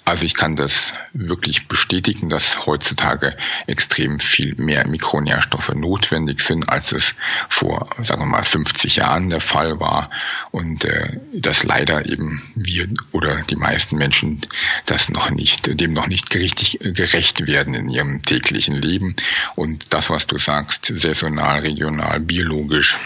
Also 0.07 0.25
ich 0.25 0.35
kann 0.35 0.55
das 0.55 0.93
wirklich 1.11 1.67
bestätigen, 1.67 2.29
dass 2.29 2.65
heutzutage 2.65 3.35
extrem 3.65 4.21
viel 4.21 4.55
mehr 4.55 4.87
Mikronährstoffe 4.87 5.75
notwendig 5.75 6.39
sind, 6.39 6.69
als 6.69 6.93
es 6.93 7.13
vor, 7.49 7.89
sagen 7.97 8.21
wir 8.21 8.25
mal, 8.27 8.45
50 8.45 8.95
Jahren 8.95 9.29
der 9.29 9.41
Fall 9.41 9.81
war. 9.81 10.09
Und 10.51 10.85
äh, 10.85 11.19
dass 11.33 11.63
leider 11.63 12.05
eben 12.05 12.41
wir 12.55 12.87
oder 13.11 13.41
die 13.49 13.57
meisten 13.57 13.97
Menschen 13.97 14.39
das 14.85 15.09
noch 15.09 15.29
nicht, 15.29 15.77
dem 15.77 15.91
noch 15.91 16.07
nicht 16.07 16.33
richtig 16.35 16.79
gerecht 16.81 17.45
werden 17.45 17.73
in 17.73 17.89
ihrem 17.89 18.21
täglichen 18.21 18.75
Leben. 18.75 19.13
Und 19.55 19.93
das, 19.93 20.09
was 20.09 20.25
du 20.25 20.37
sagst, 20.37 20.85
saisonal, 20.85 21.59
regional, 21.59 22.21
biologisch, 22.21 22.97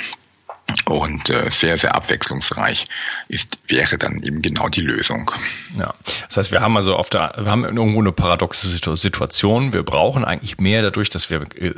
und 0.86 1.30
äh, 1.30 1.50
sehr, 1.50 1.78
sehr 1.78 1.96
abwechslungsreich 1.96 2.86
ist, 3.28 3.60
wäre 3.68 3.98
dann 3.98 4.22
eben 4.24 4.42
genau 4.42 4.70
die 4.70 4.82
Lösung. 4.82 5.32
Ja, 5.78 5.94
das 6.28 6.38
heißt, 6.38 6.52
wir 6.52 6.62
haben 6.62 6.76
also 6.78 6.96
auf 6.96 7.10
der, 7.10 7.34
wir 7.38 7.52
haben 7.52 7.64
irgendwo 7.64 8.00
eine 8.00 8.12
paradoxe 8.12 8.68
Situation. 8.96 9.74
Wir 9.74 9.84
brauchen 9.84 10.26
eigentlich 10.26 10.58
mehr 10.60 10.82
dadurch, 10.82 11.10
dass 11.10 11.30
wir 11.30 11.42
äh, 11.42 11.72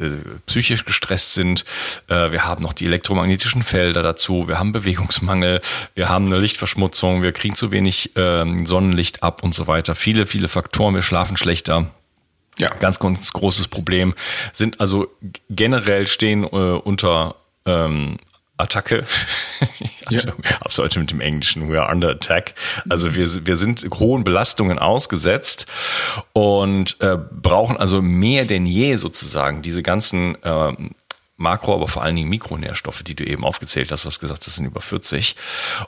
psychisch 0.45 0.85
gestresst 0.85 1.33
sind. 1.33 1.65
Äh, 2.07 2.31
wir 2.31 2.45
haben 2.45 2.61
noch 2.61 2.73
die 2.73 2.85
elektromagnetischen 2.85 3.63
Felder 3.63 4.03
dazu. 4.03 4.47
Wir 4.47 4.59
haben 4.59 4.71
Bewegungsmangel. 4.71 5.61
Wir 5.95 6.09
haben 6.09 6.27
eine 6.27 6.39
Lichtverschmutzung. 6.39 7.21
Wir 7.23 7.31
kriegen 7.31 7.55
zu 7.55 7.71
wenig 7.71 8.15
äh, 8.15 8.45
Sonnenlicht 8.65 9.23
ab 9.23 9.43
und 9.43 9.53
so 9.53 9.67
weiter. 9.67 9.95
Viele, 9.95 10.25
viele 10.25 10.47
Faktoren. 10.47 10.95
Wir 10.95 11.01
schlafen 11.01 11.37
schlechter. 11.37 11.87
Ja. 12.59 12.69
Ganz, 12.79 12.99
ganz 12.99 13.31
großes 13.33 13.67
Problem. 13.67 14.13
Sind 14.51 14.79
also 14.79 15.07
generell 15.49 16.07
stehen 16.07 16.43
äh, 16.43 16.47
unter 16.47 17.35
ähm, 17.65 18.17
Attacke. 18.57 19.05
ja. 20.09 20.21
Auf 20.61 20.75
Deutsch 20.75 20.97
mit 20.97 21.11
dem 21.11 21.21
Englischen, 21.21 21.69
we 21.69 21.81
are 21.81 21.91
under 21.91 22.09
attack. 22.09 22.53
Also 22.89 23.15
wir, 23.15 23.45
wir 23.45 23.57
sind 23.57 23.85
hohen 23.95 24.23
Belastungen 24.23 24.79
ausgesetzt 24.79 25.65
und 26.33 26.99
äh, 27.01 27.17
brauchen 27.17 27.77
also 27.77 28.01
mehr 28.01 28.45
denn 28.45 28.65
je 28.65 28.95
sozusagen 28.95 29.61
diese 29.61 29.81
ganzen 29.81 30.41
äh, 30.43 30.73
Makro, 31.35 31.73
aber 31.73 31.87
vor 31.87 32.03
allen 32.03 32.15
Dingen 32.15 32.29
Mikronährstoffe, 32.29 33.03
die 33.03 33.15
du 33.15 33.25
eben 33.25 33.43
aufgezählt 33.43 33.91
hast, 33.91 34.05
was 34.05 34.19
gesagt, 34.19 34.45
das 34.45 34.55
sind 34.55 34.65
über 34.65 34.81
40 34.81 35.35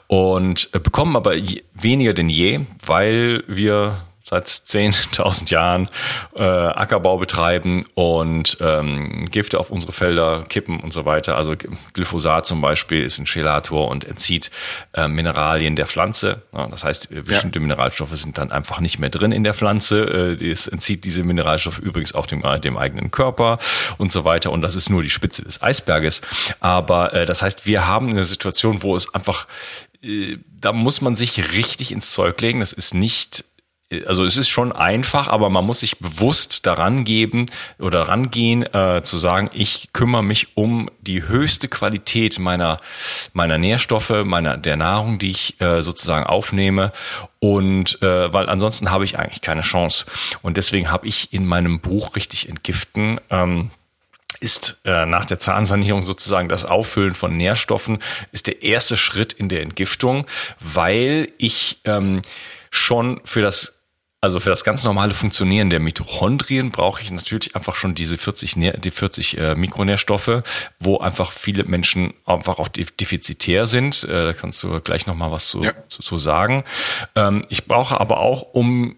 und 0.08 0.68
äh, 0.72 0.80
bekommen 0.80 1.16
aber 1.16 1.34
je, 1.34 1.62
weniger 1.72 2.14
denn 2.14 2.28
je, 2.28 2.60
weil 2.84 3.44
wir 3.46 3.96
seit 4.28 4.48
10.000 4.48 5.52
Jahren 5.52 5.88
äh, 6.34 6.42
Ackerbau 6.42 7.16
betreiben 7.16 7.84
und 7.94 8.56
ähm, 8.60 9.24
Gifte 9.30 9.60
auf 9.60 9.70
unsere 9.70 9.92
Felder 9.92 10.44
kippen 10.48 10.80
und 10.80 10.92
so 10.92 11.04
weiter. 11.04 11.36
Also 11.36 11.54
Glyphosat 11.92 12.44
zum 12.44 12.60
Beispiel 12.60 13.04
ist 13.04 13.18
ein 13.18 13.26
Chelator 13.26 13.86
und 13.86 14.04
entzieht 14.04 14.50
äh, 14.94 15.06
Mineralien 15.06 15.76
der 15.76 15.86
Pflanze. 15.86 16.42
Ja, 16.52 16.66
das 16.66 16.82
heißt, 16.82 17.10
bestimmte 17.24 17.60
ja. 17.60 17.62
Mineralstoffe 17.62 18.16
sind 18.16 18.36
dann 18.36 18.50
einfach 18.50 18.80
nicht 18.80 18.98
mehr 18.98 19.10
drin 19.10 19.30
in 19.30 19.44
der 19.44 19.54
Pflanze. 19.54 20.36
Äh, 20.40 20.50
es 20.50 20.66
entzieht 20.66 21.04
diese 21.04 21.22
Mineralstoffe 21.22 21.78
übrigens 21.78 22.12
auch 22.12 22.26
dem, 22.26 22.42
dem 22.62 22.76
eigenen 22.76 23.12
Körper 23.12 23.60
und 23.96 24.10
so 24.10 24.24
weiter. 24.24 24.50
Und 24.50 24.62
das 24.62 24.74
ist 24.74 24.90
nur 24.90 25.04
die 25.04 25.10
Spitze 25.10 25.42
des 25.44 25.62
Eisberges. 25.62 26.20
Aber 26.58 27.14
äh, 27.14 27.26
das 27.26 27.42
heißt, 27.42 27.64
wir 27.64 27.86
haben 27.86 28.10
eine 28.10 28.24
Situation, 28.24 28.82
wo 28.82 28.96
es 28.96 29.14
einfach, 29.14 29.46
äh, 30.02 30.38
da 30.60 30.72
muss 30.72 31.00
man 31.00 31.14
sich 31.14 31.52
richtig 31.52 31.92
ins 31.92 32.10
Zeug 32.10 32.40
legen. 32.40 32.58
Das 32.58 32.72
ist 32.72 32.92
nicht 32.92 33.44
also 34.06 34.24
es 34.24 34.36
ist 34.36 34.48
schon 34.48 34.72
einfach, 34.72 35.28
aber 35.28 35.48
man 35.48 35.64
muss 35.64 35.80
sich 35.80 35.98
bewusst 35.98 36.66
daran 36.66 37.04
geben 37.04 37.46
oder 37.78 38.02
rangehen, 38.02 38.62
äh, 38.74 39.02
zu 39.04 39.16
sagen, 39.16 39.48
ich 39.52 39.90
kümmere 39.92 40.24
mich 40.24 40.56
um 40.56 40.90
die 41.00 41.28
höchste 41.28 41.68
Qualität 41.68 42.40
meiner 42.40 42.80
meiner 43.32 43.58
Nährstoffe, 43.58 44.24
meiner 44.24 44.56
der 44.56 44.76
Nahrung, 44.76 45.20
die 45.20 45.30
ich 45.30 45.60
äh, 45.60 45.82
sozusagen 45.82 46.26
aufnehme. 46.26 46.92
Und 47.38 48.02
äh, 48.02 48.32
weil 48.32 48.48
ansonsten 48.48 48.90
habe 48.90 49.04
ich 49.04 49.18
eigentlich 49.20 49.40
keine 49.40 49.62
Chance. 49.62 50.06
Und 50.42 50.56
deswegen 50.56 50.90
habe 50.90 51.06
ich 51.06 51.32
in 51.32 51.46
meinem 51.46 51.78
Buch 51.78 52.16
richtig 52.16 52.48
entgiften 52.48 53.20
ähm, 53.30 53.70
ist 54.40 54.76
äh, 54.84 55.06
nach 55.06 55.24
der 55.24 55.38
Zahnsanierung 55.38 56.02
sozusagen 56.02 56.48
das 56.48 56.66
Auffüllen 56.66 57.14
von 57.14 57.36
Nährstoffen 57.36 57.98
ist 58.32 58.48
der 58.48 58.62
erste 58.62 58.98
Schritt 58.98 59.32
in 59.32 59.48
der 59.48 59.62
Entgiftung, 59.62 60.26
weil 60.60 61.32
ich 61.38 61.80
ähm, 61.84 62.20
schon 62.70 63.20
für 63.24 63.40
das 63.40 63.75
also 64.20 64.40
für 64.40 64.50
das 64.50 64.64
ganz 64.64 64.82
normale 64.82 65.14
Funktionieren 65.14 65.70
der 65.70 65.78
Mitochondrien 65.78 66.70
brauche 66.70 67.02
ich 67.02 67.10
natürlich 67.10 67.54
einfach 67.54 67.74
schon 67.74 67.94
diese 67.94 68.16
40, 68.16 68.56
die 68.78 68.90
40 68.90 69.38
äh, 69.38 69.54
Mikronährstoffe, 69.54 70.42
wo 70.80 70.98
einfach 70.98 71.32
viele 71.32 71.64
Menschen 71.64 72.14
einfach 72.24 72.58
auch 72.58 72.68
defizitär 72.68 73.66
sind. 73.66 74.04
Äh, 74.04 74.26
da 74.26 74.32
kannst 74.32 74.62
du 74.62 74.80
gleich 74.80 75.06
nochmal 75.06 75.30
was 75.30 75.48
zu, 75.48 75.62
ja. 75.62 75.72
zu, 75.88 76.02
zu 76.02 76.18
sagen. 76.18 76.64
Ähm, 77.14 77.42
ich 77.50 77.66
brauche 77.66 78.00
aber 78.00 78.18
auch, 78.18 78.42
um 78.42 78.96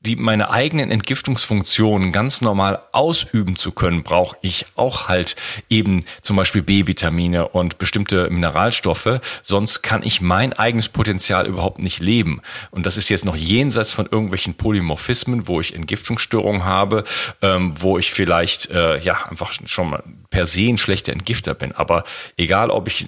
die 0.00 0.14
meine 0.14 0.50
eigenen 0.50 0.90
Entgiftungsfunktionen 0.90 2.12
ganz 2.12 2.40
normal 2.40 2.80
ausüben 2.92 3.56
zu 3.56 3.72
können, 3.72 4.04
brauche 4.04 4.36
ich 4.42 4.66
auch 4.76 5.08
halt 5.08 5.34
eben 5.68 6.04
zum 6.22 6.36
Beispiel 6.36 6.62
B-Vitamine 6.62 7.48
und 7.48 7.78
bestimmte 7.78 8.30
Mineralstoffe. 8.30 9.20
Sonst 9.42 9.82
kann 9.82 10.04
ich 10.04 10.20
mein 10.20 10.52
eigenes 10.52 10.88
Potenzial 10.88 11.46
überhaupt 11.46 11.82
nicht 11.82 12.00
leben. 12.00 12.40
Und 12.70 12.86
das 12.86 12.96
ist 12.96 13.08
jetzt 13.08 13.24
noch 13.24 13.36
jenseits 13.36 13.92
von 13.92 14.06
irgendwelchen 14.06 14.54
Polymorphismen, 14.54 15.48
wo 15.48 15.60
ich 15.60 15.74
Entgiftungsstörungen 15.74 16.64
habe, 16.64 17.02
ähm, 17.42 17.74
wo 17.78 17.98
ich 17.98 18.12
vielleicht 18.12 18.70
äh, 18.70 19.00
ja 19.00 19.26
einfach 19.28 19.52
schon 19.66 19.90
mal 19.90 20.04
per 20.30 20.46
se 20.46 20.68
ein 20.68 20.78
schlechter 20.78 21.12
Entgifter 21.12 21.54
bin. 21.54 21.72
Aber 21.72 22.04
egal, 22.36 22.70
ob 22.70 22.88
ich, 22.88 23.06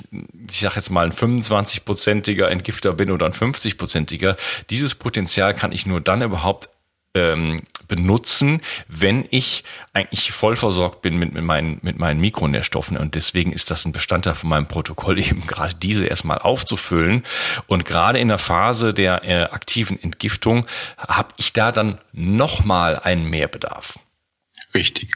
ich 0.49 0.61
sage 0.61 0.77
jetzt 0.77 0.91
mal, 0.91 1.07
ein 1.07 1.13
25-prozentiger 1.13 2.49
Entgifter 2.49 2.93
bin 2.93 3.11
oder 3.11 3.27
ein 3.27 3.33
50-prozentiger, 3.33 4.37
dieses 4.71 4.95
Potenzial 4.95 5.55
kann 5.55 5.73
ich 5.73 5.87
nur 5.87 6.01
dann 6.01 6.23
überhaupt 6.23 6.71
ähm, 7.15 7.63
benutzen, 7.89 8.61
wenn 8.87 9.27
ich 9.31 9.65
eigentlich 9.93 10.33
voll 10.33 10.55
versorgt 10.55 11.03
bin 11.03 11.19
mit, 11.19 11.35
mit, 11.35 11.43
meinen, 11.43 11.79
mit 11.83 11.99
meinen 11.99 12.21
Mikronährstoffen. 12.21 12.97
Und 12.97 13.17
deswegen 13.17 13.53
ist 13.53 13.71
das 13.71 13.85
ein 13.85 13.93
Bestandteil 13.93 14.37
von 14.37 14.49
meinem 14.49 14.69
Protokoll, 14.69 15.19
eben 15.25 15.47
gerade 15.47 15.75
diese 15.75 16.07
erstmal 16.07 16.39
aufzufüllen. 16.39 17.25
Und 17.67 17.85
gerade 17.85 18.19
in 18.19 18.29
der 18.29 18.39
Phase 18.39 18.95
der 18.95 19.25
äh, 19.25 19.43
aktiven 19.43 20.01
Entgiftung 20.01 20.67
habe 20.97 21.35
ich 21.37 21.53
da 21.53 21.73
dann 21.73 21.99
nochmal 22.13 22.99
einen 22.99 23.29
Mehrbedarf. 23.29 23.99
Richtig. 24.73 25.15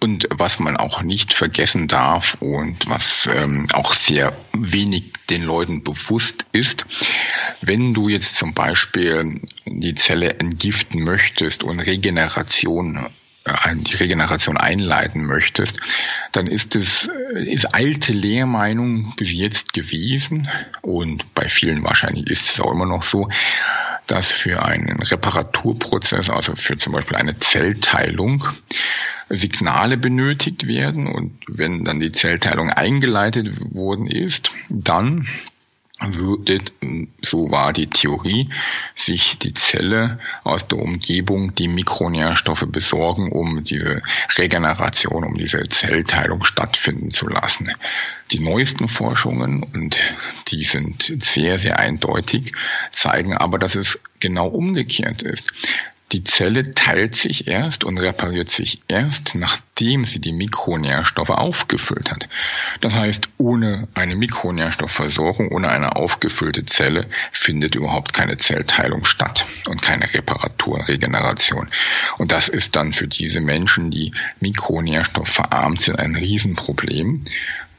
Und 0.00 0.26
was 0.30 0.58
man 0.58 0.76
auch 0.76 1.02
nicht 1.02 1.32
vergessen 1.32 1.86
darf 1.86 2.36
und 2.40 2.88
was 2.88 3.28
ähm, 3.32 3.68
auch 3.72 3.94
sehr 3.94 4.36
wenig 4.52 5.12
den 5.30 5.44
Leuten 5.44 5.84
bewusst 5.84 6.44
ist, 6.50 6.86
wenn 7.60 7.94
du 7.94 8.08
jetzt 8.08 8.34
zum 8.36 8.52
Beispiel 8.52 9.40
die 9.64 9.94
Zelle 9.94 10.40
entgiften 10.40 11.04
möchtest 11.04 11.62
und 11.62 11.78
Regeneration 11.78 13.06
äh, 13.44 13.76
die 13.76 13.94
Regeneration 13.94 14.56
einleiten 14.56 15.24
möchtest, 15.24 15.76
dann 16.32 16.48
ist 16.48 16.74
es 16.74 17.08
ist 17.32 17.76
alte 17.76 18.12
Lehrmeinung 18.12 19.14
bis 19.16 19.32
jetzt 19.32 19.72
gewesen 19.72 20.48
und 20.82 21.32
bei 21.34 21.48
vielen 21.48 21.84
wahrscheinlich 21.84 22.26
ist 22.28 22.48
es 22.48 22.60
auch 22.60 22.72
immer 22.72 22.86
noch 22.86 23.04
so, 23.04 23.28
dass 24.06 24.30
für 24.32 24.64
einen 24.64 25.02
Reparaturprozess, 25.02 26.30
also 26.30 26.54
für 26.54 26.76
zum 26.78 26.92
Beispiel 26.92 27.16
eine 27.16 27.38
Zellteilung, 27.38 28.44
Signale 29.28 29.96
benötigt 29.96 30.66
werden. 30.66 31.08
Und 31.08 31.40
wenn 31.48 31.84
dann 31.84 32.00
die 32.00 32.12
Zellteilung 32.12 32.70
eingeleitet 32.70 33.74
worden 33.74 34.06
ist, 34.06 34.50
dann 34.68 35.26
würde, 36.00 36.60
so 37.22 37.50
war 37.50 37.72
die 37.72 37.88
Theorie, 37.88 38.50
sich 38.94 39.38
die 39.38 39.54
Zelle 39.54 40.18
aus 40.44 40.68
der 40.68 40.78
Umgebung 40.78 41.54
die 41.54 41.68
Mikronährstoffe 41.68 42.66
besorgen, 42.68 43.32
um 43.32 43.64
diese 43.64 44.02
Regeneration, 44.36 45.24
um 45.24 45.34
diese 45.38 45.66
Zellteilung 45.68 46.44
stattfinden 46.44 47.10
zu 47.10 47.28
lassen. 47.28 47.72
Die 48.30 48.40
neuesten 48.40 48.88
Forschungen, 48.88 49.62
und 49.62 49.98
die 50.48 50.64
sind 50.64 51.14
sehr, 51.22 51.58
sehr 51.58 51.78
eindeutig, 51.78 52.52
zeigen 52.90 53.34
aber, 53.34 53.58
dass 53.58 53.74
es 53.74 53.98
genau 54.20 54.48
umgekehrt 54.48 55.22
ist. 55.22 55.52
Die 56.12 56.22
Zelle 56.22 56.72
teilt 56.72 57.16
sich 57.16 57.48
erst 57.48 57.82
und 57.82 57.98
repariert 57.98 58.48
sich 58.48 58.78
erst, 58.86 59.34
nachdem 59.34 60.04
sie 60.04 60.20
die 60.20 60.32
Mikronährstoffe 60.32 61.30
aufgefüllt 61.30 62.12
hat. 62.12 62.28
Das 62.80 62.94
heißt, 62.94 63.28
ohne 63.38 63.88
eine 63.94 64.14
Mikronährstoffversorgung, 64.14 65.50
ohne 65.50 65.68
eine 65.68 65.96
aufgefüllte 65.96 66.64
Zelle 66.64 67.08
findet 67.32 67.74
überhaupt 67.74 68.12
keine 68.12 68.36
Zellteilung 68.36 69.04
statt 69.04 69.46
und 69.68 69.82
keine 69.82 70.12
Reparatur, 70.14 70.86
Regeneration. 70.86 71.68
Und 72.18 72.30
das 72.30 72.48
ist 72.48 72.76
dann 72.76 72.92
für 72.92 73.08
diese 73.08 73.40
Menschen, 73.40 73.90
die 73.90 74.12
mikronährstoffverarmt 74.38 75.80
sind, 75.80 75.98
ein 75.98 76.14
Riesenproblem, 76.14 77.24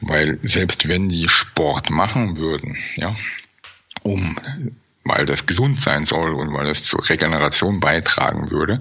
weil 0.00 0.38
selbst 0.42 0.86
wenn 0.86 1.08
die 1.08 1.28
Sport 1.28 1.88
machen 1.88 2.36
würden, 2.36 2.76
ja, 2.96 3.14
um 4.02 4.36
weil 5.08 5.26
das 5.26 5.46
gesund 5.46 5.80
sein 5.80 6.04
soll 6.04 6.34
und 6.34 6.52
weil 6.52 6.66
es 6.68 6.82
zur 6.82 7.08
Regeneration 7.08 7.80
beitragen 7.80 8.50
würde, 8.50 8.78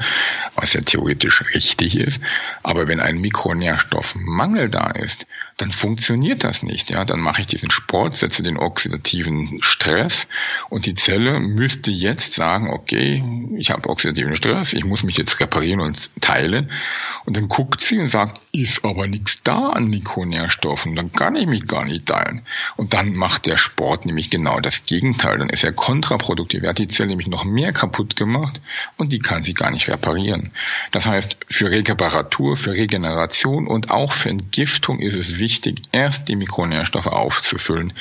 was 0.56 0.74
ja 0.74 0.82
theoretisch 0.82 1.44
richtig 1.54 1.96
ist. 1.98 2.22
Aber 2.64 2.88
wenn 2.88 3.00
ein 3.00 3.20
Mikronährstoffmangel 3.20 4.70
da 4.70 4.88
ist, 4.92 5.26
dann 5.58 5.72
funktioniert 5.72 6.44
das 6.44 6.62
nicht. 6.62 6.92
Ja, 6.92 7.04
dann 7.04 7.20
mache 7.20 7.42
ich 7.42 7.48
diesen 7.48 7.72
Sport, 7.72 8.14
setze 8.16 8.44
den 8.44 8.58
oxidativen 8.58 9.60
Stress 9.62 10.28
und 10.70 10.86
die 10.86 10.94
Zelle 10.94 11.40
müsste 11.40 11.90
jetzt 11.90 12.34
sagen, 12.34 12.70
okay, 12.70 13.24
ich 13.58 13.72
habe 13.72 13.90
oxidativen 13.90 14.36
Stress, 14.36 14.74
ich 14.74 14.86
muss 14.86 15.04
mich 15.04 15.18
jetzt 15.18 15.40
reparieren 15.40 15.82
und 15.82 16.12
teilen. 16.22 16.72
Und 17.26 17.38
dann 17.38 17.48
guckt 17.48 17.82
sie 17.82 17.98
und 17.98 18.06
sagt, 18.06 18.40
ist 18.52 18.86
aber 18.86 19.08
nichts 19.08 19.42
da 19.44 19.70
an 19.70 19.88
Mikronährstoffen, 19.88 20.96
dann 20.96 21.12
kann 21.12 21.36
ich 21.36 21.48
mich 21.48 21.66
gar 21.66 21.86
nicht 21.86 22.06
teilen. 22.06 22.44
Und 22.76 22.94
dann 22.94 23.16
macht 23.16 23.48
der 23.48 23.58
Sport 23.58 24.06
nämlich 24.06 24.30
genau 24.30 24.60
das 24.60 24.86
Gegenteil. 24.86 25.40
Dann 25.40 25.50
ist 25.50 25.64
er 25.64 25.72
kontraproduktiv. 26.18 26.64
Er 26.64 26.70
hat 26.70 26.80
die 26.80 26.88
Zelle 26.88 27.10
nämlich 27.10 27.28
noch 27.28 27.46
mehr 27.46 27.74
kaputt 27.74 28.16
gemacht 28.16 28.62
und 28.98 29.12
die 29.12 29.20
kann 29.20 29.44
sie 29.44 29.54
gar 29.54 29.72
nicht 29.72 29.90
reparieren. 29.90 30.52
Das 30.92 31.06
heißt, 31.06 31.38
für 31.48 31.70
Reparatur, 31.70 32.58
für 32.58 32.74
Regeneration 32.74 33.68
und 33.68 33.92
auch 33.92 34.12
für 34.12 34.30
Entgiftung 34.30 35.00
ist 35.00 35.16
es 35.16 35.40
wichtig, 35.40 35.48
wichtig, 35.48 35.82
erst 35.92 36.28
die 36.28 36.36
Mikronährstoffe 36.36 37.08
aufzufüllen, 37.08 37.94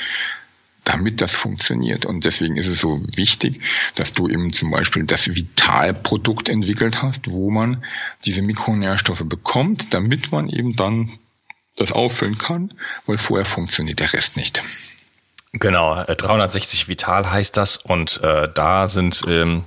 damit 0.83 1.21
das 1.21 1.35
funktioniert. 1.35 2.05
Und 2.05 2.23
deswegen 2.23 2.55
ist 2.55 2.67
es 2.67 2.79
so 2.79 3.01
wichtig, 3.15 3.61
dass 3.95 4.13
du 4.13 4.27
eben 4.27 4.53
zum 4.53 4.71
Beispiel 4.71 5.05
das 5.05 5.27
Vitalprodukt 5.27 6.49
entwickelt 6.49 7.01
hast, 7.01 7.31
wo 7.31 7.49
man 7.49 7.83
diese 8.25 8.41
Mikronährstoffe 8.41 9.23
bekommt, 9.25 9.93
damit 9.93 10.31
man 10.31 10.49
eben 10.49 10.75
dann 10.75 11.09
das 11.75 11.91
auffüllen 11.91 12.37
kann, 12.37 12.73
weil 13.05 13.17
vorher 13.17 13.45
funktioniert 13.45 13.99
der 13.99 14.11
Rest 14.13 14.35
nicht. 14.35 14.61
Genau, 15.53 16.03
360 16.03 16.83
äh, 16.83 16.87
Vital 16.87 17.31
heißt 17.31 17.55
das 17.57 17.77
und 17.77 18.21
äh, 18.21 18.49
da 18.53 18.87
sind 18.87 19.23
ähm, 19.27 19.63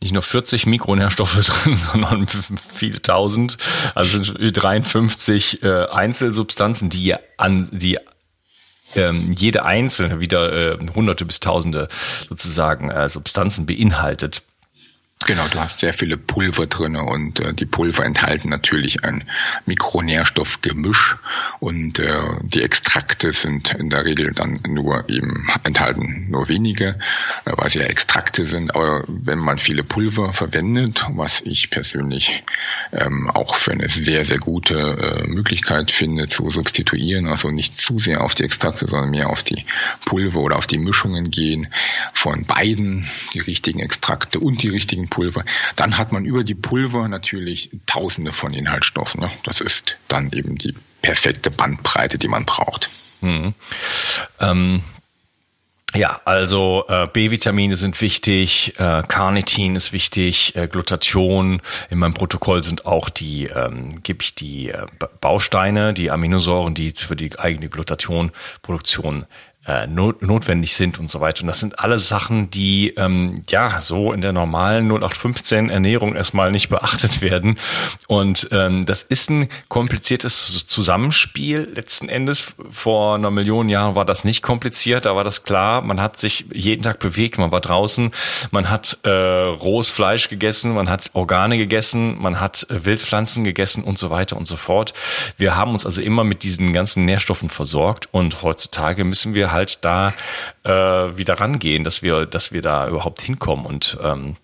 nicht 0.00 0.12
nur 0.12 0.22
40 0.22 0.66
Mikronährstoffe 0.66 1.34
drin, 1.46 1.76
sondern 1.76 2.26
viele 2.26 3.00
tausend, 3.02 3.56
also 3.94 4.18
53 4.18 5.62
äh, 5.62 5.86
Einzelsubstanzen, 5.86 6.90
die 6.90 7.14
an 7.36 7.68
die 7.70 7.98
ähm, 8.96 9.32
jede 9.32 9.64
einzelne 9.64 10.18
wieder 10.18 10.52
äh, 10.52 10.78
hunderte 10.94 11.24
bis 11.24 11.38
tausende 11.38 11.88
sozusagen 12.28 12.90
äh, 12.90 13.08
Substanzen 13.08 13.66
beinhaltet. 13.66 14.42
Genau, 15.26 15.46
du 15.48 15.60
hast 15.60 15.80
sehr 15.80 15.92
viele 15.92 16.16
Pulver 16.16 16.66
drin 16.66 16.96
und 16.96 17.40
äh, 17.40 17.52
die 17.52 17.66
Pulver 17.66 18.04
enthalten 18.06 18.48
natürlich 18.48 19.04
ein 19.04 19.24
Mikronährstoffgemisch 19.66 21.16
und 21.60 21.98
äh, 21.98 22.20
die 22.42 22.62
Extrakte 22.62 23.32
sind 23.32 23.74
in 23.74 23.90
der 23.90 24.06
Regel 24.06 24.32
dann 24.32 24.54
nur 24.66 25.08
eben 25.10 25.46
enthalten 25.64 26.28
nur 26.30 26.48
wenige, 26.48 26.98
äh, 27.44 27.52
weil 27.54 27.68
sie 27.68 27.80
ja 27.80 27.84
Extrakte 27.84 28.44
sind. 28.46 28.74
Aber 28.74 29.04
wenn 29.06 29.38
man 29.38 29.58
viele 29.58 29.84
Pulver 29.84 30.32
verwendet, 30.32 31.06
was 31.10 31.42
ich 31.42 31.68
persönlich 31.68 32.42
ähm, 32.92 33.30
auch 33.30 33.56
für 33.56 33.72
eine 33.72 33.90
sehr, 33.90 34.24
sehr 34.24 34.38
gute 34.38 34.74
äh, 34.74 35.28
Möglichkeit 35.28 35.90
finde 35.90 36.28
zu 36.28 36.48
substituieren, 36.48 37.28
also 37.28 37.50
nicht 37.50 37.76
zu 37.76 37.98
sehr 37.98 38.24
auf 38.24 38.34
die 38.34 38.44
Extrakte, 38.44 38.86
sondern 38.86 39.10
mehr 39.10 39.28
auf 39.28 39.42
die 39.42 39.66
Pulver 40.06 40.40
oder 40.40 40.56
auf 40.56 40.66
die 40.66 40.78
Mischungen 40.78 41.30
gehen 41.30 41.68
von 42.14 42.46
beiden, 42.46 43.06
die 43.34 43.40
richtigen 43.40 43.80
Extrakte 43.80 44.40
und 44.40 44.62
die 44.62 44.70
richtigen 44.70 45.09
Pulver. 45.10 45.44
Dann 45.76 45.98
hat 45.98 46.12
man 46.12 46.24
über 46.24 46.44
die 46.44 46.54
Pulver 46.54 47.08
natürlich 47.08 47.70
Tausende 47.86 48.32
von 48.32 48.54
Inhaltsstoffen. 48.54 49.20
Ne? 49.20 49.30
Das 49.44 49.60
ist 49.60 49.98
dann 50.08 50.30
eben 50.32 50.56
die 50.56 50.74
perfekte 51.02 51.50
Bandbreite, 51.50 52.18
die 52.18 52.28
man 52.28 52.46
braucht. 52.46 52.88
Mhm. 53.20 53.54
Ähm 54.40 54.82
ja, 55.94 56.20
also 56.24 56.84
äh, 56.88 57.08
B-Vitamine 57.12 57.74
sind 57.74 58.00
wichtig, 58.00 58.74
äh, 58.78 59.02
Carnitin 59.08 59.74
ist 59.74 59.92
wichtig, 59.92 60.54
äh, 60.54 60.68
Glutathion. 60.68 61.60
In 61.90 61.98
meinem 61.98 62.14
Protokoll 62.14 62.62
sind 62.62 62.86
auch 62.86 63.08
die, 63.08 63.46
ähm, 63.46 64.00
gebe 64.04 64.22
ich 64.22 64.36
die 64.36 64.68
äh, 64.68 64.86
Bausteine, 65.20 65.92
die 65.92 66.12
Aminosäuren, 66.12 66.76
die 66.76 66.92
für 66.92 67.16
die 67.16 67.36
eigene 67.36 67.68
Glutathionproduktion 67.68 69.26
äh, 69.66 69.86
not, 69.86 70.22
notwendig 70.22 70.74
sind 70.74 70.98
und 70.98 71.10
so 71.10 71.20
weiter. 71.20 71.42
Und 71.42 71.48
das 71.48 71.60
sind 71.60 71.78
alle 71.80 71.98
Sachen, 71.98 72.50
die 72.50 72.94
ähm, 72.96 73.42
ja 73.48 73.78
so 73.78 74.12
in 74.12 74.22
der 74.22 74.32
normalen 74.32 74.86
0815 74.86 75.68
Ernährung 75.68 76.16
erstmal 76.16 76.50
nicht 76.50 76.70
beachtet 76.70 77.20
werden. 77.20 77.58
Und 78.08 78.48
ähm, 78.52 78.86
das 78.86 79.02
ist 79.02 79.28
ein 79.28 79.48
kompliziertes 79.68 80.66
Zusammenspiel. 80.66 81.70
Letzten 81.74 82.08
Endes 82.08 82.52
vor 82.70 83.16
einer 83.16 83.30
Million 83.30 83.68
Jahren 83.68 83.94
war 83.94 84.06
das 84.06 84.24
nicht 84.24 84.42
kompliziert, 84.42 85.04
da 85.04 85.14
war 85.14 85.24
das 85.24 85.44
klar. 85.44 85.82
Man 85.82 86.00
hat 86.00 86.16
sich 86.16 86.46
jeden 86.52 86.82
Tag 86.82 86.98
bewegt, 86.98 87.36
man 87.38 87.52
war 87.52 87.60
draußen, 87.60 88.12
man 88.50 88.70
hat 88.70 88.98
äh, 89.02 89.10
rohes 89.10 89.90
Fleisch 89.90 90.28
gegessen, 90.28 90.72
man 90.72 90.88
hat 90.88 91.10
Organe 91.12 91.58
gegessen, 91.58 92.16
man 92.18 92.40
hat 92.40 92.66
äh, 92.70 92.86
Wildpflanzen 92.86 93.44
gegessen 93.44 93.84
und 93.84 93.98
so 93.98 94.08
weiter 94.08 94.38
und 94.38 94.46
so 94.46 94.56
fort. 94.56 94.94
Wir 95.36 95.54
haben 95.54 95.72
uns 95.72 95.84
also 95.84 96.00
immer 96.00 96.24
mit 96.24 96.44
diesen 96.44 96.72
ganzen 96.72 97.04
Nährstoffen 97.04 97.50
versorgt 97.50 98.08
und 98.10 98.42
heutzutage 98.42 99.04
müssen 99.04 99.34
wir 99.34 99.49
halt 99.52 99.84
da 99.84 100.12
äh, 100.64 100.70
wieder 100.70 101.34
rangehen, 101.40 101.84
dass 101.84 102.02
wir, 102.02 102.26
dass 102.26 102.52
wir 102.52 102.62
da 102.62 102.88
überhaupt 102.88 103.22
hinkommen 103.22 103.66
und 103.66 103.98
ähm, 104.02 104.36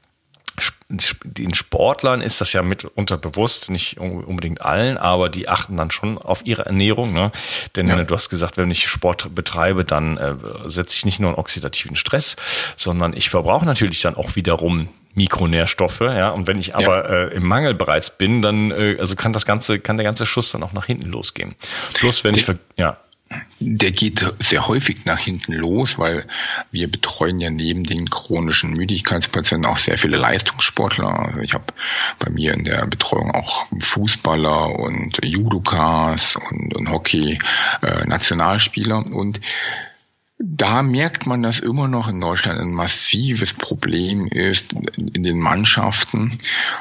den 0.89 1.53
Sportlern 1.55 2.23
ist 2.23 2.41
das 2.41 2.53
ja 2.53 2.63
mitunter 2.63 3.17
bewusst, 3.19 3.71
nicht 3.71 3.99
unbedingt 3.99 4.63
allen, 4.63 4.97
aber 4.97 5.29
die 5.29 5.49
achten 5.49 5.77
dann 5.77 5.91
schon 5.91 6.17
auf 6.17 6.47
ihre 6.47 6.65
Ernährung. 6.65 7.13
Ne? 7.13 7.33
Denn 7.75 7.87
ja. 7.87 8.05
du 8.05 8.15
hast 8.15 8.29
gesagt, 8.29 8.57
wenn 8.57 8.71
ich 8.71 8.89
Sport 8.89 9.35
betreibe, 9.35 9.85
dann 9.85 10.17
äh, 10.17 10.35
setze 10.67 10.95
ich 10.95 11.05
nicht 11.05 11.19
nur 11.19 11.31
einen 11.31 11.39
oxidativen 11.39 11.97
Stress, 11.97 12.37
sondern 12.77 13.15
ich 13.15 13.31
verbrauche 13.31 13.67
natürlich 13.67 14.01
dann 14.01 14.15
auch 14.15 14.37
wiederum 14.37 14.89
Mikronährstoffe, 15.15 16.01
ja. 16.01 16.29
Und 16.29 16.47
wenn 16.47 16.59
ich 16.59 16.77
aber 16.77 17.11
ja. 17.11 17.29
äh, 17.29 17.35
im 17.35 17.45
Mangel 17.47 17.73
bereits 17.73 18.17
bin, 18.17 18.43
dann 18.43 18.71
äh, 18.71 18.97
also 19.01 19.17
kann 19.17 19.33
das 19.33 19.47
ganze, 19.47 19.81
kann 19.81 19.97
der 19.97 20.05
ganze 20.05 20.27
Schuss 20.27 20.53
dann 20.53 20.63
auch 20.63 20.73
nach 20.73 20.85
hinten 20.85 21.11
losgehen. 21.11 21.55
Plus 21.95 22.23
wenn 22.23 22.35
ich 22.35 22.47
ja 22.77 22.99
der 23.59 23.91
geht 23.91 24.25
sehr 24.39 24.69
häufig 24.69 25.05
nach 25.05 25.19
hinten 25.19 25.53
los, 25.53 25.99
weil 25.99 26.25
wir 26.71 26.89
betreuen 26.91 27.41
ja 27.41 27.51
neben 27.51 27.85
den 27.85 28.09
chronischen 28.09 28.73
Müdigkeitspatienten 28.75 29.71
auch 29.71 29.79
sehr 29.79 29.99
viele 29.99 30.17
Leistungssportler. 30.17 31.09
Also 31.09 31.41
ich 31.41 31.53
habe 31.55 31.65
bei 32.19 32.31
mir 32.31 32.55
in 32.55 32.65
der 32.65 32.87
Betreuung 32.87 33.33
auch 33.33 33.67
Fußballer 33.81 34.79
und 34.79 35.19
Judokas 35.25 36.37
und, 36.51 36.77
und 36.77 36.91
Hockey-Nationalspieler. 36.91 39.07
Äh, 39.07 39.15
und 39.15 39.41
da 40.39 40.83
merkt 40.83 41.27
man, 41.27 41.43
dass 41.43 41.61
immer 41.61 41.89
noch 41.89 42.09
in 42.09 42.21
Deutschland 42.21 42.61
ein 42.61 42.73
massives 42.73 43.55
Problem 43.55 44.27
ist 44.27 44.75
in 44.95 45.23
den 45.23 45.39
Mannschaften 45.41 46.39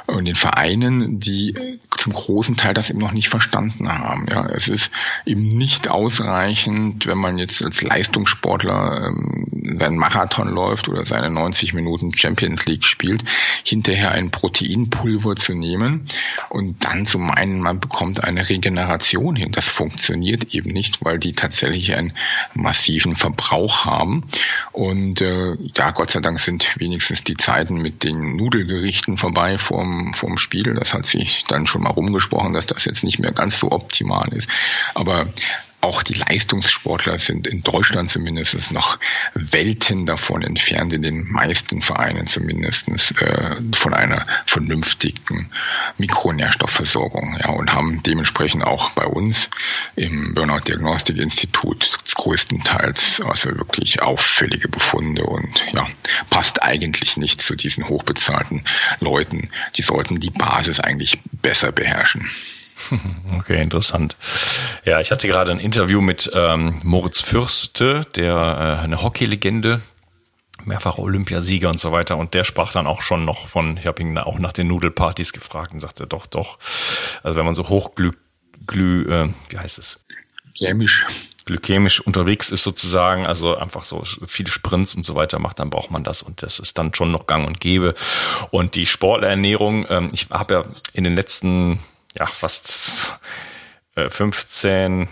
und 0.07 0.25
den 0.25 0.35
Vereinen, 0.35 1.21
die 1.21 1.55
zum 1.95 2.11
großen 2.11 2.57
Teil 2.57 2.73
das 2.73 2.89
eben 2.89 2.99
noch 2.99 3.13
nicht 3.13 3.29
verstanden 3.29 3.87
haben. 3.87 4.25
Ja, 4.29 4.45
es 4.47 4.67
ist 4.67 4.91
eben 5.25 5.47
nicht 5.47 5.89
ausreichend, 5.89 7.05
wenn 7.05 7.17
man 7.17 7.37
jetzt 7.37 7.63
als 7.63 7.81
Leistungssportler 7.81 9.07
ähm, 9.07 9.45
seinen 9.79 9.97
Marathon 9.97 10.49
läuft 10.49 10.89
oder 10.89 11.05
seine 11.05 11.29
90 11.29 11.73
Minuten 11.73 12.15
Champions 12.15 12.65
League 12.65 12.83
spielt, 12.83 13.23
hinterher 13.63 14.11
ein 14.11 14.31
Proteinpulver 14.31 15.35
zu 15.37 15.53
nehmen 15.53 16.05
und 16.49 16.83
dann 16.83 17.05
zu 17.05 17.19
meinen, 17.19 17.61
man 17.61 17.79
bekommt 17.79 18.21
eine 18.21 18.49
Regeneration 18.49 19.37
hin. 19.37 19.53
Das 19.53 19.69
funktioniert 19.69 20.53
eben 20.53 20.71
nicht, 20.71 21.05
weil 21.05 21.19
die 21.19 21.33
tatsächlich 21.33 21.95
einen 21.95 22.13
massiven 22.53 23.15
Verbrauch 23.15 23.44
haben. 23.51 24.23
Und 24.71 25.21
äh, 25.21 25.55
ja, 25.75 25.91
Gott 25.91 26.09
sei 26.09 26.19
Dank 26.19 26.39
sind 26.39 26.79
wenigstens 26.79 27.23
die 27.23 27.35
Zeiten 27.35 27.81
mit 27.81 28.03
den 28.03 28.35
Nudelgerichten 28.35 29.17
vorbei 29.17 29.57
vorm, 29.57 30.13
vorm 30.13 30.37
Spiel. 30.37 30.73
Das 30.73 30.93
hat 30.93 31.05
sich 31.05 31.45
dann 31.47 31.65
schon 31.67 31.83
mal 31.83 31.91
rumgesprochen, 31.91 32.53
dass 32.53 32.67
das 32.67 32.85
jetzt 32.85 33.03
nicht 33.03 33.19
mehr 33.19 33.31
ganz 33.31 33.59
so 33.59 33.71
optimal 33.71 34.33
ist. 34.33 34.49
Aber 34.93 35.27
auch 35.85 36.01
die 36.01 36.15
Leistungssportler 36.15 37.19
sind 37.19 37.45
in 37.45 37.61
Deutschland 37.61 38.09
zumindest 38.09 38.71
noch 38.71 38.97
Welten 39.35 40.07
davon 40.07 40.41
entfernt, 40.41 40.93
in 40.93 41.03
den 41.03 41.31
meisten 41.31 41.81
Vereinen 41.83 42.25
zumindest 42.25 42.87
äh, 43.21 43.55
von 43.75 43.93
einer 43.93 44.25
vernünftigen 44.47 45.51
Mikronährstoffversorgung. 45.99 47.37
Ja, 47.39 47.51
und 47.51 47.71
haben 47.71 48.01
dementsprechend 48.01 48.63
auch 48.63 48.89
bei 48.91 49.05
uns 49.05 49.47
im 49.95 50.33
Burnout 50.33 50.61
Diagnostik 50.61 51.17
Institut 51.17 51.87
größtenteils 52.15 53.21
also 53.21 53.55
wirklich 53.55 54.01
auffällige 54.01 54.69
Befunde 54.69 55.23
und 55.23 55.63
ja, 55.71 55.87
passt 56.31 56.63
eigentlich 56.63 57.15
nicht 57.15 57.41
zu 57.41 57.55
diesen 57.55 57.87
hochbezahlten 57.87 58.63
Leuten. 58.99 59.49
Die 59.75 59.83
sollten 59.83 60.19
die 60.19 60.31
Basis 60.31 60.79
eigentlich 60.79 61.19
besser 61.31 61.71
beherrschen. 61.71 62.27
Okay, 63.37 63.61
interessant. 63.61 64.15
Ja, 64.85 64.99
ich 64.99 65.11
hatte 65.11 65.27
gerade 65.27 65.51
ein 65.51 65.59
Interview 65.59 66.01
mit 66.01 66.31
ähm, 66.33 66.79
Moritz 66.83 67.21
Fürste, 67.21 68.01
der 68.15 68.35
äh, 68.79 68.83
eine 68.83 69.03
Hockey-Legende, 69.03 69.81
mehrfach 70.63 70.97
Olympiasieger 70.97 71.69
und 71.69 71.79
so 71.79 71.91
weiter. 71.91 72.17
Und 72.17 72.33
der 72.33 72.43
sprach 72.43 72.71
dann 72.71 72.87
auch 72.87 73.01
schon 73.01 73.25
noch 73.25 73.47
von, 73.47 73.77
ich 73.77 73.85
habe 73.85 74.01
ihn 74.01 74.17
auch 74.17 74.39
nach 74.39 74.53
den 74.53 74.67
Nudelpartys 74.67 75.33
gefragt 75.33 75.73
und 75.73 75.79
sagte, 75.79 76.07
doch, 76.07 76.25
doch. 76.25 76.57
Also 77.23 77.37
wenn 77.37 77.45
man 77.45 77.55
so 77.55 77.69
hochglü, 77.69 78.11
glü, 78.65 79.05
äh, 79.09 79.29
wie 79.49 79.57
heißt 79.57 79.77
es? 79.77 80.05
Glämisch. 80.57 81.05
Glykämisch 81.45 81.99
unterwegs 82.01 82.49
ist 82.49 82.63
sozusagen, 82.63 83.27
also 83.27 83.55
einfach 83.55 83.83
so 83.83 84.03
viele 84.25 84.49
Sprints 84.49 84.95
und 84.95 85.03
so 85.03 85.13
weiter 85.13 85.37
macht, 85.37 85.59
dann 85.59 85.69
braucht 85.69 85.91
man 85.91 86.03
das 86.03 86.23
und 86.23 86.41
das 86.41 86.57
ist 86.57 86.79
dann 86.79 86.93
schon 86.95 87.11
noch 87.11 87.27
gang 87.27 87.45
und 87.45 87.59
gäbe. 87.59 87.93
Und 88.49 88.73
die 88.73 88.87
Sporternährung, 88.87 89.85
ähm, 89.89 90.09
ich 90.11 90.27
habe 90.31 90.53
ja 90.55 90.63
in 90.93 91.03
den 91.03 91.15
letzten 91.15 91.79
ja, 92.17 92.25
fast 92.25 93.19
15 93.95 95.03
äh, 95.03 95.07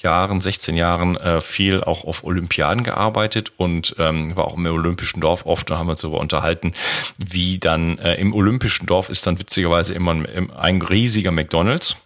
Jahren, 0.00 0.40
16 0.40 0.76
Jahren 0.76 1.16
äh, 1.16 1.40
viel 1.40 1.82
auch 1.82 2.04
auf 2.04 2.22
Olympiaden 2.24 2.84
gearbeitet 2.84 3.52
und 3.56 3.96
ähm, 3.98 4.36
war 4.36 4.44
auch 4.44 4.56
im 4.56 4.66
Olympischen 4.66 5.20
Dorf 5.20 5.46
oft, 5.46 5.70
da 5.70 5.78
haben 5.78 5.86
wir 5.86 5.92
uns 5.92 6.02
darüber 6.02 6.20
unterhalten, 6.20 6.72
wie 7.18 7.58
dann 7.58 7.98
äh, 7.98 8.14
im 8.14 8.34
Olympischen 8.34 8.86
Dorf 8.86 9.08
ist 9.08 9.26
dann 9.26 9.38
witzigerweise 9.38 9.94
immer 9.94 10.12
ein, 10.12 10.50
ein 10.50 10.82
riesiger 10.82 11.30
McDonalds 11.30 11.96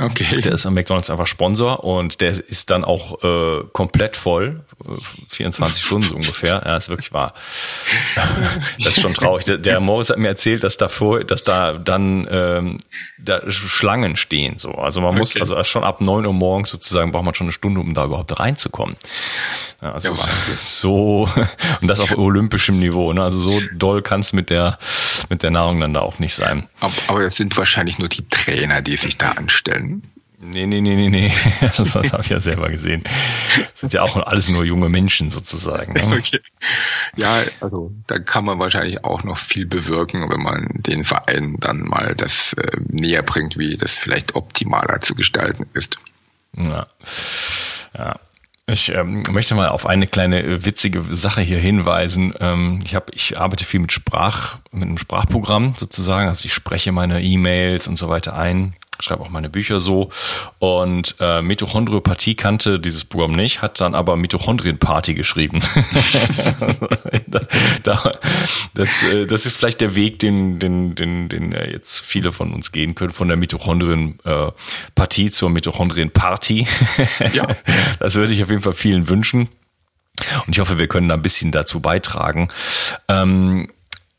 Okay. 0.00 0.40
Der 0.40 0.52
ist 0.52 0.66
am 0.66 0.74
McDonalds 0.74 1.10
einfach 1.10 1.26
Sponsor 1.26 1.84
und 1.84 2.20
der 2.20 2.30
ist 2.30 2.70
dann 2.70 2.84
auch 2.84 3.22
äh, 3.22 3.64
komplett 3.72 4.16
voll, 4.16 4.64
24 5.30 5.82
Stunden 5.82 6.08
so 6.08 6.14
ungefähr. 6.14 6.62
Ja, 6.64 6.76
ist 6.76 6.88
wirklich 6.88 7.12
wahr. 7.12 7.34
das 8.78 8.96
ist 8.96 9.00
schon 9.00 9.14
traurig. 9.14 9.44
Der, 9.44 9.58
der 9.58 9.80
Morris 9.80 10.10
hat 10.10 10.18
mir 10.18 10.28
erzählt, 10.28 10.62
dass 10.62 10.76
davor, 10.76 11.24
dass 11.24 11.42
da 11.42 11.74
dann 11.74 12.28
ähm, 12.30 12.78
da 13.18 13.50
Schlangen 13.50 14.16
stehen. 14.16 14.58
So, 14.58 14.72
also 14.72 15.00
man 15.00 15.10
okay. 15.10 15.18
muss 15.18 15.36
also 15.36 15.62
schon 15.64 15.84
ab 15.84 16.00
neun 16.00 16.26
Uhr 16.26 16.32
morgens 16.32 16.70
sozusagen 16.70 17.12
braucht 17.12 17.24
man 17.24 17.34
schon 17.34 17.46
eine 17.46 17.52
Stunde, 17.52 17.80
um 17.80 17.94
da 17.94 18.04
überhaupt 18.04 18.38
reinzukommen. 18.38 18.96
Ja, 19.82 19.92
also 19.92 20.08
ja, 20.12 20.28
so 20.58 21.28
und 21.80 21.88
das 21.88 22.00
auf 22.00 22.16
olympischem 22.16 22.78
Niveau. 22.78 23.12
Ne? 23.12 23.22
Also 23.22 23.38
so 23.38 23.60
doll 23.74 24.02
kann 24.02 24.20
es 24.20 24.32
mit 24.32 24.50
der 24.50 24.78
mit 25.28 25.42
der 25.42 25.50
Nahrung 25.50 25.80
dann 25.80 25.94
da 25.94 26.00
auch 26.00 26.18
nicht 26.18 26.34
sein. 26.34 26.68
Aber, 26.80 26.92
aber 27.08 27.22
das 27.22 27.36
sind 27.36 27.56
wahrscheinlich 27.56 27.98
nur 27.98 28.08
die 28.08 28.26
Trainer, 28.28 28.82
die 28.82 28.96
sich 28.96 29.16
da 29.16 29.32
anstellen. 29.32 29.87
Nee, 30.40 30.66
nee, 30.66 30.80
nee, 30.80 30.94
nee, 30.94 31.08
nee. 31.08 31.32
Das, 31.60 31.76
das 31.76 32.12
habe 32.12 32.22
ich 32.22 32.28
ja 32.28 32.38
selber 32.38 32.68
gesehen. 32.68 33.02
Das 33.02 33.80
sind 33.80 33.92
ja 33.92 34.02
auch 34.02 34.16
alles 34.16 34.48
nur 34.48 34.64
junge 34.64 34.88
Menschen 34.88 35.30
sozusagen. 35.30 35.94
Ne? 35.94 36.04
Okay. 36.06 36.38
Ja, 37.16 37.42
also 37.60 37.92
da 38.06 38.20
kann 38.20 38.44
man 38.44 38.60
wahrscheinlich 38.60 39.04
auch 39.04 39.24
noch 39.24 39.36
viel 39.36 39.66
bewirken, 39.66 40.30
wenn 40.30 40.40
man 40.40 40.68
den 40.74 41.02
Verein 41.02 41.56
dann 41.58 41.80
mal 41.80 42.14
das 42.14 42.52
äh, 42.52 42.76
näher 42.88 43.22
bringt, 43.22 43.58
wie 43.58 43.76
das 43.76 43.92
vielleicht 43.92 44.36
optimaler 44.36 45.00
zu 45.00 45.16
gestalten 45.16 45.66
ist. 45.72 45.98
Ja. 46.56 46.86
ja. 47.96 48.16
Ich 48.70 48.90
ähm, 48.90 49.22
möchte 49.30 49.54
mal 49.54 49.70
auf 49.70 49.86
eine 49.86 50.06
kleine 50.06 50.42
äh, 50.42 50.64
witzige 50.64 51.02
Sache 51.10 51.40
hier 51.40 51.58
hinweisen. 51.58 52.34
Ähm, 52.38 52.82
ich 52.84 52.94
habe, 52.94 53.06
ich 53.12 53.38
arbeite 53.38 53.64
viel 53.64 53.80
mit 53.80 53.92
Sprach, 53.92 54.58
mit 54.70 54.82
einem 54.82 54.98
Sprachprogramm 54.98 55.74
sozusagen. 55.76 56.28
Also 56.28 56.44
ich 56.44 56.54
spreche 56.54 56.92
meine 56.92 57.22
E-Mails 57.22 57.88
und 57.88 57.96
so 57.96 58.08
weiter 58.08 58.36
ein 58.36 58.74
schreibe 59.00 59.22
auch 59.22 59.30
meine 59.30 59.48
Bücher 59.48 59.80
so. 59.80 60.10
Und 60.58 61.14
äh, 61.20 61.42
Mitochondriopathie 61.42 62.34
kannte 62.34 62.78
dieses 62.80 63.04
Programm 63.04 63.32
nicht, 63.32 63.62
hat 63.62 63.80
dann 63.80 63.94
aber 63.94 64.16
Mitochondrienparty 64.16 65.14
geschrieben. 65.14 65.62
da, 67.82 68.12
das, 68.74 69.02
äh, 69.02 69.26
das 69.26 69.46
ist 69.46 69.56
vielleicht 69.56 69.80
der 69.80 69.94
Weg, 69.94 70.18
den, 70.18 70.58
den, 70.58 70.94
den, 70.94 71.28
den 71.28 71.52
äh, 71.52 71.70
jetzt 71.70 72.00
viele 72.00 72.32
von 72.32 72.52
uns 72.52 72.72
gehen 72.72 72.94
können, 72.94 73.12
von 73.12 73.28
der 73.28 73.36
Mitochondrienpartie 73.36 75.30
zur 75.30 75.50
Mitochondrienparty. 75.50 76.66
ja. 77.32 77.46
Das 77.98 78.14
würde 78.14 78.32
ich 78.32 78.42
auf 78.42 78.50
jeden 78.50 78.62
Fall 78.62 78.72
vielen 78.72 79.08
wünschen. 79.08 79.48
Und 80.46 80.54
ich 80.54 80.60
hoffe, 80.60 80.78
wir 80.78 80.88
können 80.88 81.08
da 81.08 81.14
ein 81.14 81.22
bisschen 81.22 81.52
dazu 81.52 81.80
beitragen. 81.80 82.48
Ähm, 83.08 83.68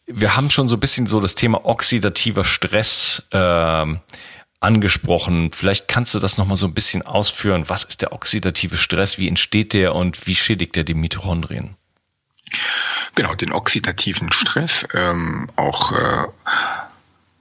wir 0.05 0.35
haben 0.35 0.49
schon 0.49 0.67
so 0.67 0.75
ein 0.75 0.79
bisschen 0.79 1.07
so 1.07 1.19
das 1.19 1.35
Thema 1.35 1.65
oxidativer 1.65 2.43
Stress 2.43 3.23
äh, 3.31 3.85
angesprochen. 4.59 5.51
Vielleicht 5.51 5.87
kannst 5.87 6.13
du 6.13 6.19
das 6.19 6.37
nochmal 6.37 6.57
so 6.57 6.65
ein 6.65 6.73
bisschen 6.73 7.01
ausführen. 7.01 7.65
Was 7.67 7.83
ist 7.83 8.01
der 8.01 8.13
oxidative 8.13 8.77
Stress? 8.77 9.17
Wie 9.17 9.27
entsteht 9.27 9.73
der 9.73 9.95
und 9.95 10.27
wie 10.27 10.35
schädigt 10.35 10.75
der 10.75 10.83
die 10.83 10.93
Mitochondrien? 10.93 11.75
Genau, 13.15 13.35
den 13.35 13.51
oxidativen 13.51 14.31
Stress, 14.31 14.87
ähm, 14.93 15.49
auch 15.55 15.91
äh, 15.91 16.27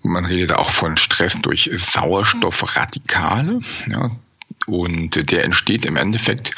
man 0.03 0.25
redet 0.25 0.53
auch 0.53 0.71
von 0.71 0.97
Stress 0.97 1.37
durch 1.41 1.71
Sauerstoffradikale. 1.73 3.61
Ja, 3.89 4.11
und 4.69 5.31
der 5.31 5.45
entsteht 5.45 5.87
im 5.87 5.97
Endeffekt 5.97 6.53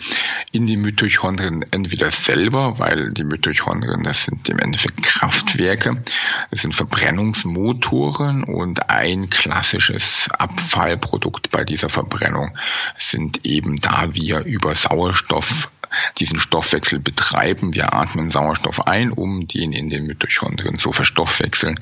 in 0.53 0.67
den 0.67 0.83
Mitochondrien 0.83 1.65
entweder 1.71 2.11
selber, 2.11 2.79
weil 2.79 3.13
die 3.13 3.25
Mitochondrien, 3.25 4.03
das 4.03 4.25
sind 4.25 4.49
im 4.49 4.59
Endeffekt 4.59 5.03
Kraftwerke, 5.03 6.03
das 6.51 6.63
sind 6.63 6.75
Verbrennungsmotoren 6.75 8.45
und 8.45 8.91
ein 8.91 9.31
klassisches 9.31 10.29
Abfallprodukt 10.31 11.51
bei 11.51 11.65
dieser 11.65 11.89
Verbrennung 11.89 12.57
sind 12.99 13.47
eben 13.47 13.77
da 13.77 14.15
wir 14.15 14.45
über 14.45 14.75
Sauerstoff 14.75 15.71
diesen 16.19 16.39
Stoffwechsel 16.39 17.01
betreiben. 17.01 17.75
Wir 17.75 17.95
atmen 17.95 18.31
Sauerstoff 18.31 18.87
ein, 18.87 19.13
um 19.13 19.47
den 19.47 19.73
in 19.73 19.89
den 19.89 20.07
Mitochondrien 20.07 20.77
zu 20.77 20.93
verstoffwechseln. 20.93 21.79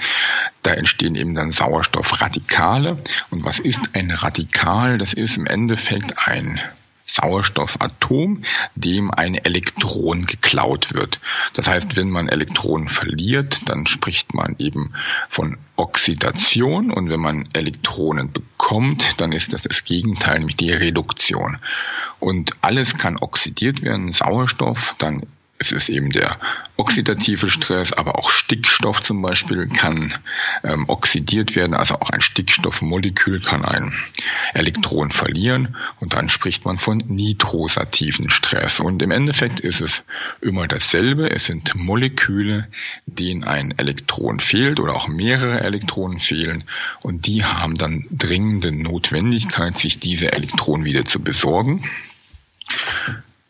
Da 0.62 0.72
entstehen 0.72 1.14
eben 1.14 1.34
dann 1.34 1.52
Sauerstoffradikale. 1.52 2.98
Und 3.30 3.44
was 3.44 3.58
ist 3.58 3.94
ein 3.94 4.10
Radikal? 4.10 4.98
Das 4.98 5.12
ist 5.12 5.36
im 5.36 5.46
Endeffekt 5.46 6.26
ein 6.26 6.60
Sauerstoffatom, 7.20 8.42
dem 8.74 9.10
ein 9.10 9.34
Elektron 9.34 10.24
geklaut 10.24 10.94
wird. 10.94 11.20
Das 11.54 11.68
heißt, 11.68 11.96
wenn 11.96 12.10
man 12.10 12.28
Elektronen 12.28 12.88
verliert, 12.88 13.60
dann 13.66 13.86
spricht 13.86 14.34
man 14.34 14.56
eben 14.58 14.92
von 15.28 15.58
Oxidation 15.76 16.90
und 16.90 17.08
wenn 17.08 17.20
man 17.20 17.48
Elektronen 17.52 18.32
bekommt, 18.32 19.20
dann 19.20 19.32
ist 19.32 19.52
das 19.52 19.62
das 19.62 19.84
Gegenteil, 19.84 20.38
nämlich 20.38 20.56
die 20.56 20.70
Reduktion. 20.70 21.58
Und 22.20 22.52
alles 22.62 22.96
kann 22.98 23.16
oxidiert 23.16 23.82
werden, 23.82 24.10
Sauerstoff, 24.10 24.94
dann 24.98 25.26
es 25.58 25.72
ist 25.72 25.88
eben 25.88 26.10
der 26.10 26.38
oxidative 26.76 27.50
Stress, 27.50 27.92
aber 27.92 28.16
auch 28.18 28.30
Stickstoff 28.30 29.00
zum 29.00 29.20
Beispiel 29.22 29.66
kann 29.66 30.14
ähm, 30.62 30.88
oxidiert 30.88 31.56
werden, 31.56 31.74
also 31.74 31.96
auch 31.96 32.10
ein 32.10 32.20
Stickstoffmolekül 32.20 33.40
kann 33.40 33.64
ein 33.64 33.92
Elektron 34.54 35.10
verlieren 35.10 35.76
und 35.98 36.14
dann 36.14 36.28
spricht 36.28 36.64
man 36.64 36.78
von 36.78 36.98
nitrosativen 36.98 38.30
Stress. 38.30 38.78
Und 38.78 39.02
im 39.02 39.10
Endeffekt 39.10 39.58
ist 39.58 39.80
es 39.80 40.02
immer 40.40 40.68
dasselbe. 40.68 41.28
Es 41.30 41.46
sind 41.46 41.74
Moleküle, 41.74 42.68
denen 43.06 43.42
ein 43.42 43.74
Elektron 43.76 44.38
fehlt 44.38 44.78
oder 44.78 44.94
auch 44.94 45.08
mehrere 45.08 45.60
Elektronen 45.60 46.20
fehlen 46.20 46.64
und 47.00 47.26
die 47.26 47.44
haben 47.44 47.74
dann 47.74 48.06
dringende 48.12 48.70
Notwendigkeit, 48.70 49.76
sich 49.76 49.98
diese 49.98 50.32
Elektronen 50.32 50.84
wieder 50.84 51.04
zu 51.04 51.20
besorgen. 51.20 51.84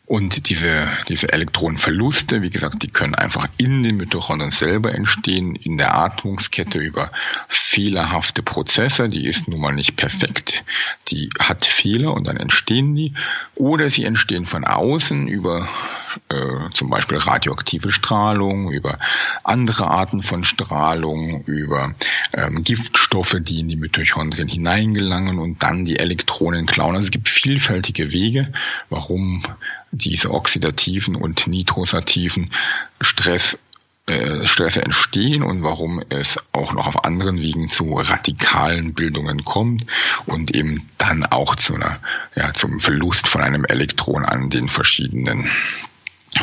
Und 0.09 0.49
diese, 0.49 0.87
diese 1.07 1.31
Elektronenverluste, 1.31 2.41
wie 2.41 2.49
gesagt, 2.49 2.81
die 2.81 2.87
können 2.87 3.13
einfach 3.13 3.47
in 3.57 3.83
den 3.83 3.97
Mitochondrien 3.97 4.49
selber 4.49 4.91
entstehen, 4.95 5.55
in 5.55 5.77
der 5.77 5.93
Atmungskette 5.93 6.79
über 6.79 7.11
fehlerhafte 7.47 8.41
Prozesse. 8.41 9.07
Die 9.07 9.27
ist 9.27 9.47
nun 9.47 9.61
mal 9.61 9.71
nicht 9.71 9.97
perfekt. 9.97 10.63
Die 11.09 11.29
hat 11.39 11.63
Fehler 11.63 12.15
und 12.15 12.25
dann 12.25 12.37
entstehen 12.37 12.95
die. 12.95 13.13
Oder 13.53 13.91
sie 13.91 14.03
entstehen 14.03 14.45
von 14.45 14.65
außen 14.65 15.27
über 15.27 15.69
äh, 16.29 16.71
zum 16.73 16.89
Beispiel 16.89 17.19
radioaktive 17.19 17.91
Strahlung, 17.91 18.71
über 18.71 18.97
andere 19.43 19.91
Arten 19.91 20.23
von 20.23 20.43
Strahlung, 20.43 21.43
über 21.43 21.93
ähm, 22.33 22.63
Giftstoffe, 22.63 23.35
die 23.41 23.59
in 23.59 23.67
die 23.67 23.75
Mitochondrien 23.75 24.47
hineingelangen 24.47 25.37
und 25.37 25.61
dann 25.61 25.85
die 25.85 25.99
Elektronen 25.99 26.65
klauen. 26.65 26.95
Also 26.95 27.05
es 27.05 27.11
gibt 27.11 27.29
vielfältige 27.29 28.11
Wege, 28.11 28.51
warum 28.89 29.43
diese 29.91 30.31
oxidativen 30.31 31.15
und 31.15 31.47
nitrosativen 31.47 32.49
Stress 33.01 33.57
äh, 34.09 34.47
Stresse 34.47 34.81
entstehen 34.81 35.43
und 35.43 35.61
warum 35.61 36.01
es 36.09 36.39
auch 36.51 36.73
noch 36.73 36.87
auf 36.87 37.05
anderen 37.05 37.39
Wegen 37.41 37.69
zu 37.69 37.93
radikalen 37.93 38.95
Bildungen 38.95 39.45
kommt 39.45 39.85
und 40.25 40.55
eben 40.55 40.89
dann 40.97 41.25
auch 41.25 41.55
zu 41.55 41.75
einer, 41.75 41.99
ja, 42.35 42.51
zum 42.53 42.79
Verlust 42.79 43.27
von 43.27 43.41
einem 43.41 43.65
Elektron 43.65 44.25
an 44.25 44.49
den 44.49 44.67
verschiedenen 44.67 45.47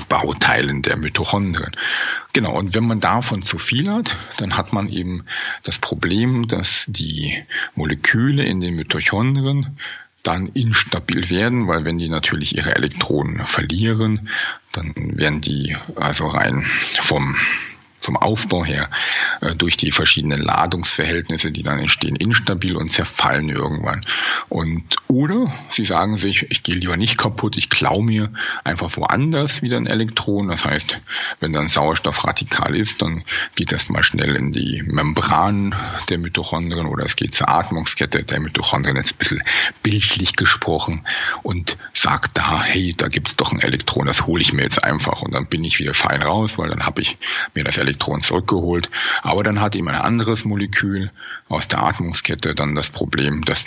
Bauteilen 0.09 0.83
der 0.83 0.97
Mitochondrien. 0.97 1.73
Genau, 2.33 2.53
und 2.53 2.75
wenn 2.75 2.87
man 2.87 3.01
davon 3.01 3.43
zu 3.43 3.59
viel 3.59 3.91
hat, 3.91 4.15
dann 4.37 4.57
hat 4.57 4.73
man 4.73 4.89
eben 4.89 5.25
das 5.65 5.79
Problem, 5.79 6.47
dass 6.47 6.85
die 6.87 7.43
Moleküle 7.75 8.45
in 8.45 8.61
den 8.61 8.77
Mitochondrien 8.77 9.77
dann 10.23 10.49
instabil 10.49 11.31
werden, 11.31 11.69
weil 11.69 11.85
wenn 11.85 11.99
die 11.99 12.09
natürlich 12.09 12.57
ihre 12.57 12.75
Elektronen 12.75 13.47
verlieren, 13.47 14.29
dann 14.73 14.93
werden 14.97 15.41
die 15.41 15.77
also 15.97 16.27
rein 16.27 16.65
vom 16.65 17.37
vom 18.01 18.17
Aufbau 18.17 18.65
her 18.65 18.89
durch 19.57 19.77
die 19.77 19.93
verschiedenen 19.93 20.41
Ladungsverhältnisse, 20.41 21.53
die 21.53 21.63
dann 21.63 21.79
entstehen, 21.79 22.17
instabil 22.17 22.77
und 22.77 22.91
zerfallen 22.91 23.49
irgendwann. 23.49 24.05
Und 24.49 24.97
oder 25.09 25.53
sie 25.69 25.85
sagen 25.85 26.17
sich, 26.17 26.51
ich 26.51 26.63
gehe 26.63 26.77
lieber 26.77 26.97
nicht 26.97 27.19
kaputt, 27.19 27.57
ich 27.57 27.71
klaue 27.71 28.05
mir 28.05 28.33
einfach 28.65 28.97
woanders 28.97 29.63
wieder 29.63 29.77
ein 29.77 29.87
Elektron. 29.87 30.49
Das 30.49 30.65
heißt, 30.65 31.01
wenn 31.41 31.53
dann 31.53 31.69
Sauerstoff 31.69 32.25
radikal 32.25 32.75
ist, 32.75 33.03
dann 33.03 33.25
geht 33.55 33.73
das 33.73 33.89
mal 33.89 34.03
schnell 34.03 34.37
in 34.37 34.53
die 34.53 34.83
Membran 34.83 35.75
der 36.09 36.19
Mitochondrien 36.19 36.87
oder 36.87 37.05
es 37.05 37.17
geht 37.17 37.35
zur 37.35 37.49
Atmungskette 37.49 38.25
der 38.25 38.41
Mitochondrien, 38.41 38.97
jetzt 38.97 39.15
ein 39.15 39.19
bisschen 39.19 39.43
bildlich 39.83 40.37
gesprochen 40.37 41.07
und 41.43 41.77
sagt 41.93 42.39
da, 42.39 42.63
hey, 42.63 42.95
da 42.97 43.09
gibt's 43.09 43.37
doch 43.37 43.53
ein 43.53 43.61
Elektron, 43.61 44.07
das 44.07 44.27
hole 44.27 44.43
ich 44.43 44.53
mir 44.53 44.63
jetzt 44.63 44.83
einfach 44.83 45.23
und 45.23 45.35
dann 45.35 45.47
bin 45.47 45.65
ich 45.65 45.79
wieder 45.79 45.95
fein 45.95 46.23
raus, 46.23 46.59
weil 46.59 46.71
dann 46.71 46.87
habe 46.87 47.03
ich 47.03 47.19
mir 47.55 47.65
das 47.65 47.79
Elektron 47.79 48.23
zurückgeholt. 48.23 48.91
Aber 49.27 49.43
dann 49.43 49.61
hat 49.61 49.75
ihm 49.75 49.89
ein 49.89 49.97
anderes 49.97 50.45
Molekül 50.45 51.11
aus 51.49 51.67
der 51.67 51.83
Atmungskette 51.83 52.55
dann 52.55 52.77
das 52.77 52.91
Problem, 52.91 53.45
dass 53.45 53.65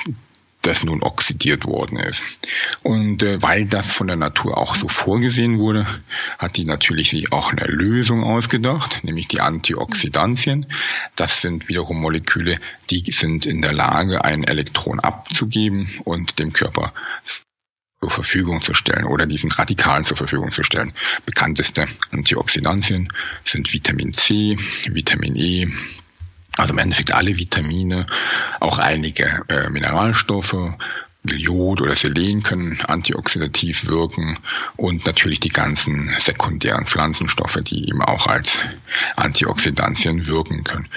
das 0.62 0.84
nun 0.86 1.04
oxidiert 1.04 1.66
worden 1.66 2.00
ist. 2.00 2.24
Und 2.82 3.24
äh, 3.24 3.42
weil 3.42 3.66
das 3.66 3.92
von 3.92 4.08
der 4.08 4.16
Natur 4.16 4.58
auch 4.58 4.76
so 4.76 4.88
vorgesehen 4.88 5.60
wurde, 5.60 5.86
hat 6.38 6.56
die 6.56 6.64
natürlich 6.64 7.10
sich 7.10 7.34
auch 7.34 7.52
eine 7.52 7.66
Lösung 7.66 8.24
ausgedacht, 8.24 9.04
nämlich 9.04 9.28
die 9.28 9.42
Antioxidantien. 9.42 10.66
Das 11.18 11.42
sind 11.42 11.68
wiederum 11.68 12.00
Moleküle, 12.00 12.60
die 12.90 13.12
sind 13.12 13.46
in 13.46 13.62
der 13.62 13.74
Lage, 13.74 14.24
ein 14.24 14.46
Elektron 14.46 15.02
abzugeben 15.02 15.90
und 16.06 16.40
dem 16.40 16.54
Körper 16.54 16.94
zur 18.02 18.10
Verfügung 18.10 18.62
zu 18.62 18.74
stellen 18.74 19.06
oder 19.06 19.26
diesen 19.26 19.52
Radikalen 19.52 20.06
zur 20.06 20.18
Verfügung 20.18 20.52
zu 20.52 20.64
stellen. 20.64 20.94
Bekannteste 21.26 21.86
Antioxidantien 22.12 23.10
sind 23.44 23.74
Vitamin 23.74 24.14
C, 24.14 24.58
Vitamin 24.88 25.36
E, 25.36 25.68
also 26.58 26.74
im 26.74 26.80
Endeffekt 26.80 27.14
alle 27.14 27.38
Vitamine, 27.38 28.06
auch 28.60 28.80
einige 28.80 29.44
äh, 29.48 29.70
Mineralstoffe, 29.70 30.56
Jod 31.24 31.82
oder 31.82 31.96
Selen 31.96 32.44
können 32.44 32.80
antioxidativ 32.82 33.88
wirken 33.88 34.40
und 34.78 35.06
natürlich 35.06 35.42
die 35.42 35.50
ganzen 35.50 36.16
sekundären 36.18 36.86
Pflanzenstoffe, 36.86 37.60
die 37.62 37.90
eben 37.90 38.02
auch 38.02 38.28
als 38.28 38.60
Antioxidantien 39.18 40.28
wirken 40.28 40.64
können. 40.64 40.88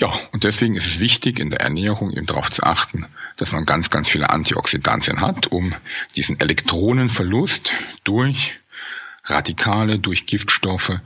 Ja, 0.00 0.18
und 0.32 0.44
deswegen 0.44 0.76
ist 0.76 0.86
es 0.86 0.98
wichtig, 0.98 1.38
in 1.38 1.50
der 1.50 1.60
Ernährung 1.60 2.10
eben 2.10 2.24
darauf 2.24 2.48
zu 2.48 2.62
achten, 2.62 3.06
dass 3.36 3.52
man 3.52 3.66
ganz, 3.66 3.90
ganz 3.90 4.08
viele 4.08 4.30
Antioxidantien 4.30 5.20
hat, 5.20 5.48
um 5.48 5.74
diesen 6.16 6.40
Elektronenverlust 6.40 7.72
durch 8.02 8.54
Radikale, 9.24 9.98
durch 9.98 10.24
Giftstoffe, 10.24 10.98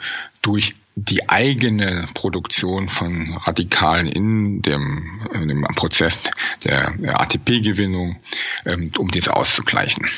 durch 0.42 0.76
die 0.94 1.28
eigene 1.28 2.08
Produktion 2.14 2.88
von 2.88 3.36
Radikalen 3.44 4.06
in 4.06 4.62
dem, 4.62 5.26
in 5.32 5.48
dem 5.48 5.62
Prozess 5.74 6.16
der 6.62 6.94
ATP-Gewinnung, 7.20 8.22
ähm, 8.64 8.92
um 8.96 9.08
dies 9.08 9.26
auszugleichen. 9.26 10.08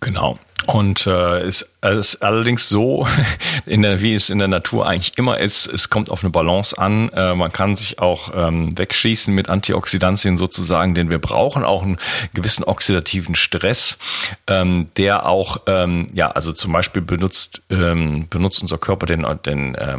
Genau. 0.00 0.38
Und 0.66 1.06
äh, 1.06 1.40
es 1.40 1.66
ist 1.82 2.22
allerdings 2.22 2.68
so, 2.68 3.06
in 3.66 3.82
der, 3.82 4.00
wie 4.00 4.14
es 4.14 4.30
in 4.30 4.38
der 4.38 4.48
Natur 4.48 4.86
eigentlich 4.86 5.18
immer 5.18 5.38
ist, 5.38 5.66
es 5.66 5.90
kommt 5.90 6.10
auf 6.10 6.22
eine 6.22 6.30
Balance 6.30 6.76
an. 6.78 7.08
Äh, 7.10 7.34
man 7.34 7.52
kann 7.52 7.76
sich 7.76 7.98
auch 7.98 8.32
ähm, 8.34 8.76
wegschießen 8.76 9.34
mit 9.34 9.48
Antioxidantien 9.48 10.36
sozusagen, 10.36 10.94
denn 10.94 11.10
wir 11.10 11.18
brauchen 11.18 11.64
auch 11.64 11.82
einen 11.82 11.98
gewissen 12.34 12.64
oxidativen 12.64 13.34
Stress, 13.34 13.98
ähm, 14.46 14.86
der 14.96 15.26
auch, 15.26 15.62
ähm, 15.66 16.08
ja, 16.12 16.30
also 16.30 16.52
zum 16.52 16.72
Beispiel 16.72 17.02
benutzt, 17.02 17.62
ähm, 17.70 18.26
benutzt 18.30 18.62
unser 18.62 18.78
Körper 18.78 19.06
den, 19.06 19.26
den 19.44 19.74
äh, 19.74 19.98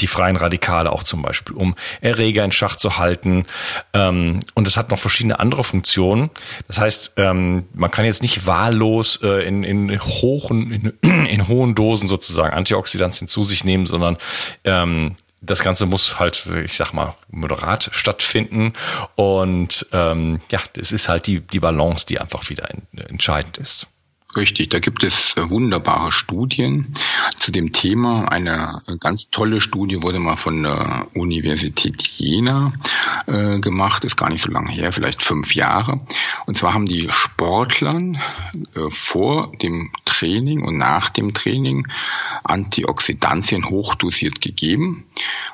die 0.00 0.06
freien 0.06 0.36
Radikale 0.36 0.90
auch 0.90 1.02
zum 1.02 1.22
Beispiel, 1.22 1.56
um 1.56 1.74
Erreger 2.00 2.44
in 2.44 2.52
Schach 2.52 2.76
zu 2.76 2.98
halten. 2.98 3.44
Ähm, 3.92 4.40
und 4.54 4.66
es 4.66 4.76
hat 4.76 4.90
noch 4.90 4.98
verschiedene 4.98 5.38
andere 5.38 5.64
Funktionen. 5.64 6.30
Das 6.66 6.78
heißt, 6.78 7.14
ähm, 7.16 7.66
man 7.74 7.90
kann 7.90 8.04
jetzt 8.04 8.22
nicht 8.22 8.46
wahllos 8.46 9.20
äh, 9.22 9.46
in, 9.46 9.64
in, 9.64 10.00
hohen, 10.00 10.70
in, 11.02 11.26
in 11.26 11.48
hohen 11.48 11.74
Dosen 11.74 12.08
sozusagen 12.08 12.54
Antioxidantien 12.54 13.28
zu 13.28 13.44
sich 13.44 13.64
nehmen, 13.64 13.86
sondern 13.86 14.16
ähm, 14.64 15.16
das 15.42 15.62
Ganze 15.62 15.86
muss 15.86 16.18
halt, 16.18 16.46
ich 16.64 16.74
sag 16.74 16.92
mal, 16.92 17.14
moderat 17.30 17.88
stattfinden. 17.92 18.74
Und 19.14 19.86
ähm, 19.92 20.40
ja, 20.50 20.60
das 20.74 20.92
ist 20.92 21.08
halt 21.08 21.26
die, 21.26 21.40
die 21.40 21.60
Balance, 21.60 22.06
die 22.06 22.20
einfach 22.20 22.48
wieder 22.50 22.68
entscheidend 23.08 23.58
ist. 23.58 23.86
Richtig, 24.36 24.68
da 24.68 24.78
gibt 24.78 25.02
es 25.02 25.34
wunderbare 25.36 26.12
Studien 26.12 26.94
zu 27.34 27.50
dem 27.50 27.72
Thema. 27.72 28.30
Eine 28.30 28.80
ganz 29.00 29.30
tolle 29.30 29.60
Studie 29.60 30.04
wurde 30.04 30.20
mal 30.20 30.36
von 30.36 30.62
der 30.62 31.08
Universität 31.14 32.00
Jena 32.02 32.72
äh, 33.26 33.58
gemacht, 33.58 34.04
ist 34.04 34.16
gar 34.16 34.30
nicht 34.30 34.42
so 34.42 34.50
lange 34.50 34.70
her, 34.70 34.92
vielleicht 34.92 35.22
fünf 35.22 35.56
Jahre. 35.56 36.00
Und 36.46 36.56
zwar 36.56 36.74
haben 36.74 36.86
die 36.86 37.08
Sportlern 37.10 38.20
äh, 38.76 38.88
vor 38.88 39.50
dem 39.62 39.90
Training 40.04 40.62
und 40.62 40.78
nach 40.78 41.10
dem 41.10 41.34
Training 41.34 41.88
Antioxidantien 42.44 43.68
hochdosiert 43.68 44.40
gegeben 44.40 45.06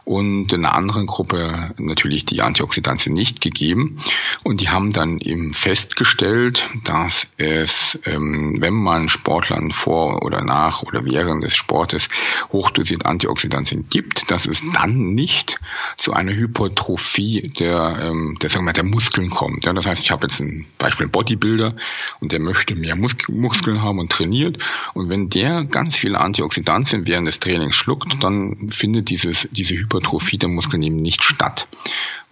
und 0.05 0.53
in 0.53 0.65
einer 0.65 0.75
anderen 0.75 1.07
Gruppe 1.07 1.75
natürlich 1.79 2.25
die 2.25 2.43
Antioxidantien 2.43 3.15
nicht 3.15 3.41
gegeben. 3.41 3.97
Und 4.45 4.61
die 4.61 4.69
haben 4.69 4.91
dann 4.91 5.19
eben 5.19 5.53
festgestellt, 5.53 6.65
dass 6.85 7.27
es, 7.39 7.99
ähm, 8.05 8.61
wenn 8.67 8.75
man 8.75 9.09
Sportlern 9.09 9.71
vor 9.71 10.25
oder 10.25 10.43
nach 10.43 10.83
oder 10.83 11.05
während 11.05 11.45
des 11.45 11.55
Sportes 11.55 12.09
hochdosiert 12.51 13.07
Antioxidantien 13.07 13.87
gibt, 13.89 14.29
dass 14.29 14.47
es 14.47 14.61
dann 14.75 15.15
nicht 15.15 15.61
zu 15.97 16.13
einer 16.15 16.33
Hypertrophie 16.33 17.53
der, 17.61 17.97
ähm, 18.03 18.37
der, 18.43 18.51
sagen 18.51 18.65
wir, 18.65 18.73
der 18.73 18.83
Muskeln 18.83 19.31
kommt. 19.31 19.67
Ja, 19.67 19.73
das 19.73 19.87
heißt, 19.87 20.03
ich 20.03 20.11
habe 20.11 20.27
jetzt 20.27 20.41
ein 20.41 20.67
Beispiel 20.79 21.07
Bodybuilder 21.07 21.77
und 22.19 22.33
der 22.33 22.41
möchte 22.41 22.75
mehr 22.75 22.97
Mus 22.97 23.15
Muskeln 23.29 23.83
haben 23.83 24.01
und 24.01 24.11
trainiert. 24.11 24.59
Und 24.95 25.11
wenn 25.11 25.31
der 25.31 25.65
ganz 25.65 25.97
viele 25.97 26.19
Antioxidantien 26.19 27.07
während 27.07 27.29
des 27.29 27.39
Trainings 27.39 27.77
schluckt, 27.77 28.21
dann 28.21 28.71
findet 28.71 29.11
dieses, 29.11 29.49
diese 29.53 29.77
Hypertrophie 29.77 30.39
der 30.39 30.49
Muskeln 30.49 30.83
eben 30.83 30.97
nicht 30.97 31.23
statt 31.23 31.69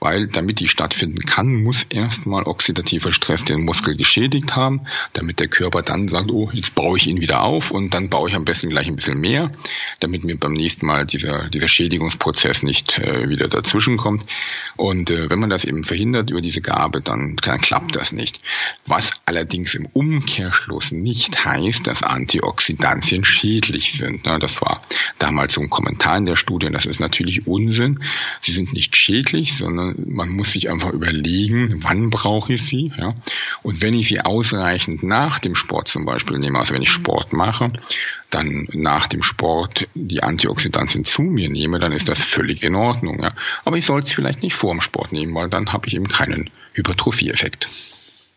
weil 0.05 0.27
damit 0.27 0.61
die 0.61 0.69
stattfinden 0.69 1.25
kann, 1.25 1.63
muss 1.63 1.87
erstmal 1.89 2.43
oxidativer 2.43 3.11
Stress 3.11 3.47
den 3.47 3.65
Muskel 3.65 3.97
geschädigt 3.97 4.55
haben, 4.55 4.83
damit 5.15 5.41
der 5.41 5.49
Körper 5.49 5.81
dann 5.81 6.09
sagt, 6.09 6.31
oh, 6.31 6.51
jetzt 6.53 6.75
baue 6.75 6.99
ich 6.99 7.07
ihn 7.07 7.23
wieder 7.23 7.43
auf 7.43 7.71
und 7.71 7.95
dann 7.95 8.11
baue 8.11 8.29
ich 8.29 8.35
am 8.35 8.45
besten 8.45 8.69
gleich 8.69 8.87
ein 8.87 8.97
bisschen 8.97 9.19
mehr, 9.19 9.51
damit 10.01 10.23
mir 10.23 10.37
beim 10.37 10.53
nächsten 10.53 10.85
Mal 10.85 11.07
dieser, 11.07 11.49
dieser 11.49 11.69
Schädigungsprozess 11.69 12.63
nicht 12.63 12.99
äh, 12.99 13.31
wieder 13.31 13.49
dazwischen 13.49 13.97
kommt. 13.97 14.27
Und 14.77 15.11
äh, 15.11 15.31
wenn 15.31 15.39
man 15.39 15.49
das 15.49 15.65
eben 15.65 15.85
verhindert 15.85 16.29
über 16.29 16.43
diese 16.43 16.61
Gabe, 16.61 17.01
dann, 17.01 17.37
dann 17.43 17.63
klappt 17.63 17.97
das 17.97 18.13
nicht. 18.13 18.41
Was 18.85 19.11
allerdings 19.25 19.75
im 19.75 19.87
Umkehrschluss 19.87 20.93
nicht 20.93 21.47
heißt, 21.47 21.87
dass 21.87 22.03
Antioxidantien 22.03 23.25
schädlich 23.25 23.95
sind. 23.95 24.27
Das 24.27 24.61
war 24.61 24.83
damals 25.19 25.55
so 25.55 25.63
ein 25.63 25.71
Kommentar 25.71 26.19
in 26.19 26.27
der 26.27 26.37
Studie. 26.37 26.69
Das 26.71 26.85
ist 26.85 27.01
natürlich 27.01 27.47
Unsinn. 27.47 28.01
Sie 28.43 28.53
sind 28.53 28.75
nicht 28.75 28.95
schädlich, 28.97 29.57
sondern 29.57 29.94
man 30.07 30.29
muss 30.29 30.53
sich 30.53 30.71
einfach 30.71 30.93
überlegen, 30.93 31.83
wann 31.83 32.11
brauche 32.11 32.53
ich 32.55 32.63
sie. 32.63 32.93
Ja? 32.97 33.15
Und 33.63 33.83
wenn 33.83 33.95
ich 33.95 34.09
sie 34.09 34.21
ausreichend 34.21 35.03
nach 35.03 35.39
dem 35.39 35.55
Sport 35.55 35.89
zum 35.89 36.05
Beispiel 36.05 36.39
nehme, 36.39 36.59
also 36.59 36.75
wenn 36.75 36.83
ich 36.83 36.91
Sport 36.91 37.33
mache, 37.33 37.73
dann 38.31 38.69
nach 38.73 39.07
dem 39.07 39.23
Sport 39.23 39.89
die 39.95 40.23
Antioxidantien 40.23 41.05
zu 41.05 41.23
mir 41.23 41.49
nehme, 41.49 41.79
dann 41.79 41.93
ist 41.93 42.09
das 42.09 42.21
völlig 42.21 42.63
in 42.63 42.75
Ordnung. 42.75 43.23
Ja? 43.23 43.33
Aber 43.65 43.77
ich 43.77 43.87
sollte 43.87 44.07
es 44.07 44.13
vielleicht 44.13 44.43
nicht 44.43 44.55
vor 44.55 44.73
dem 44.73 44.81
Sport 44.81 45.13
nehmen, 45.13 45.35
weil 45.35 45.49
dann 45.49 45.73
habe 45.73 45.87
ich 45.87 45.95
eben 45.95 46.09
keinen 46.09 46.51
Hypertrophie-Effekt. 46.73 47.69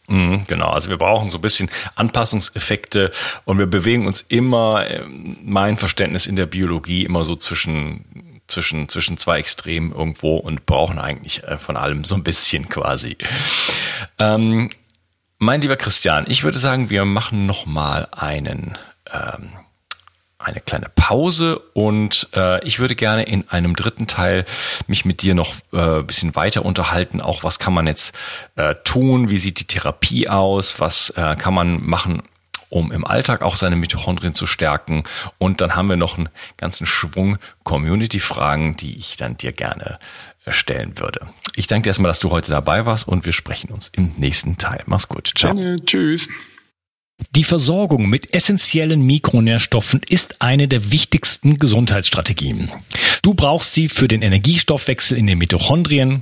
Mhm, 0.10 0.46
genau, 0.48 0.70
also 0.70 0.90
wir 0.90 0.98
brauchen 0.98 1.30
so 1.30 1.38
ein 1.38 1.42
bisschen 1.42 1.70
Anpassungseffekte 1.96 3.12
und 3.44 3.60
wir 3.60 3.66
bewegen 3.66 4.08
uns 4.08 4.24
immer, 4.30 4.90
ähm, 4.90 5.36
mein 5.44 5.78
Verständnis 5.78 6.28
in 6.28 6.38
der 6.38 6.46
Biologie, 6.46 7.04
immer 7.04 7.26
so 7.26 7.36
zwischen 7.36 8.06
zwischen, 8.48 8.90
zwischen 8.90 9.18
zwei 9.18 9.40
Extremen 9.40 9.92
irgendwo 9.92 10.38
und 10.38 10.66
brauchen 10.66 11.00
eigentlich 11.00 11.44
äh, 11.44 11.58
von 11.58 11.78
allem 11.78 12.04
so 12.04 12.16
ein 12.16 12.24
bisschen 12.24 12.70
quasi. 12.70 13.18
Ähm, 14.20 14.70
mein 15.38 15.62
lieber 15.62 15.78
Christian, 15.78 16.26
ich 16.28 16.44
würde 16.44 16.58
sagen, 16.58 16.90
wir 16.90 17.06
machen 17.06 17.46
noch 17.46 17.66
mal 17.66 18.08
einen 18.12 18.78
ähm, 19.12 19.50
eine 20.40 20.62
kleine 20.62 20.88
Pause 20.96 21.60
und 21.74 22.30
äh, 22.34 22.64
ich 22.66 22.80
würde 22.80 22.96
gerne 22.96 23.24
in 23.24 23.50
einem 23.50 23.76
dritten 23.76 24.08
Teil 24.08 24.46
mich 24.88 25.04
mit 25.04 25.22
dir 25.22 25.34
noch 25.34 25.56
äh, 25.74 26.04
bisschen 26.04 26.36
weiter 26.36 26.64
unterhalten. 26.64 27.22
Auch 27.22 27.44
was 27.44 27.60
kann 27.60 27.74
man 27.74 27.88
jetzt 27.88 28.14
äh, 28.56 28.76
tun? 28.84 29.30
Wie 29.30 29.40
sieht 29.40 29.60
die 29.60 29.68
Therapie 29.68 30.30
aus? 30.30 30.80
Was 30.80 31.10
äh, 31.12 31.36
kann 31.36 31.54
man 31.54 31.84
machen, 31.84 32.22
um 32.70 32.92
im 32.92 33.06
Alltag 33.06 33.42
auch 33.42 33.56
seine 33.56 33.76
Mitochondrien 33.76 34.34
zu 34.34 34.48
stärken? 34.48 35.04
Und 35.38 35.62
dann 35.62 35.76
haben 35.76 35.88
wir 35.88 35.96
noch 35.96 36.18
einen 36.18 36.30
ganzen 36.58 36.86
Schwung 36.86 37.38
Community-Fragen, 37.64 38.78
die 38.78 38.98
ich 38.98 39.18
dann 39.18 39.38
dir 39.38 39.52
gerne 39.52 40.00
äh, 40.46 40.52
stellen 40.52 41.00
würde. 41.00 41.28
Ich 41.56 41.68
danke 41.68 41.84
dir 41.84 41.90
erstmal, 41.90 42.10
dass 42.10 42.20
du 42.20 42.30
heute 42.32 42.52
dabei 42.52 42.86
warst 42.86 43.08
und 43.08 43.26
wir 43.26 43.34
sprechen 43.34 43.72
uns 43.72 43.90
im 43.90 44.12
nächsten 44.18 44.58
Teil. 44.58 44.84
Mach's 44.86 45.08
gut. 45.08 45.32
Ciao. 45.36 45.54
Gerne. 45.54 45.78
Tschüss. 45.86 46.28
Die 47.36 47.44
Versorgung 47.44 48.10
mit 48.10 48.34
essentiellen 48.34 49.02
Mikronährstoffen 49.02 50.02
ist 50.08 50.42
eine 50.42 50.68
der 50.68 50.92
wichtigsten 50.92 51.56
Gesundheitsstrategien. 51.56 52.72
Du 53.24 53.34
brauchst 53.34 53.74
sie 53.74 53.90
für 53.90 54.08
den 54.08 54.22
Energiestoffwechsel 54.22 55.18
in 55.18 55.26
den 55.26 55.40
Mitochondrien, 55.40 56.22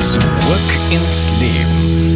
Zurück 0.00 0.78
ins 0.90 1.30
Leben. 1.38 2.09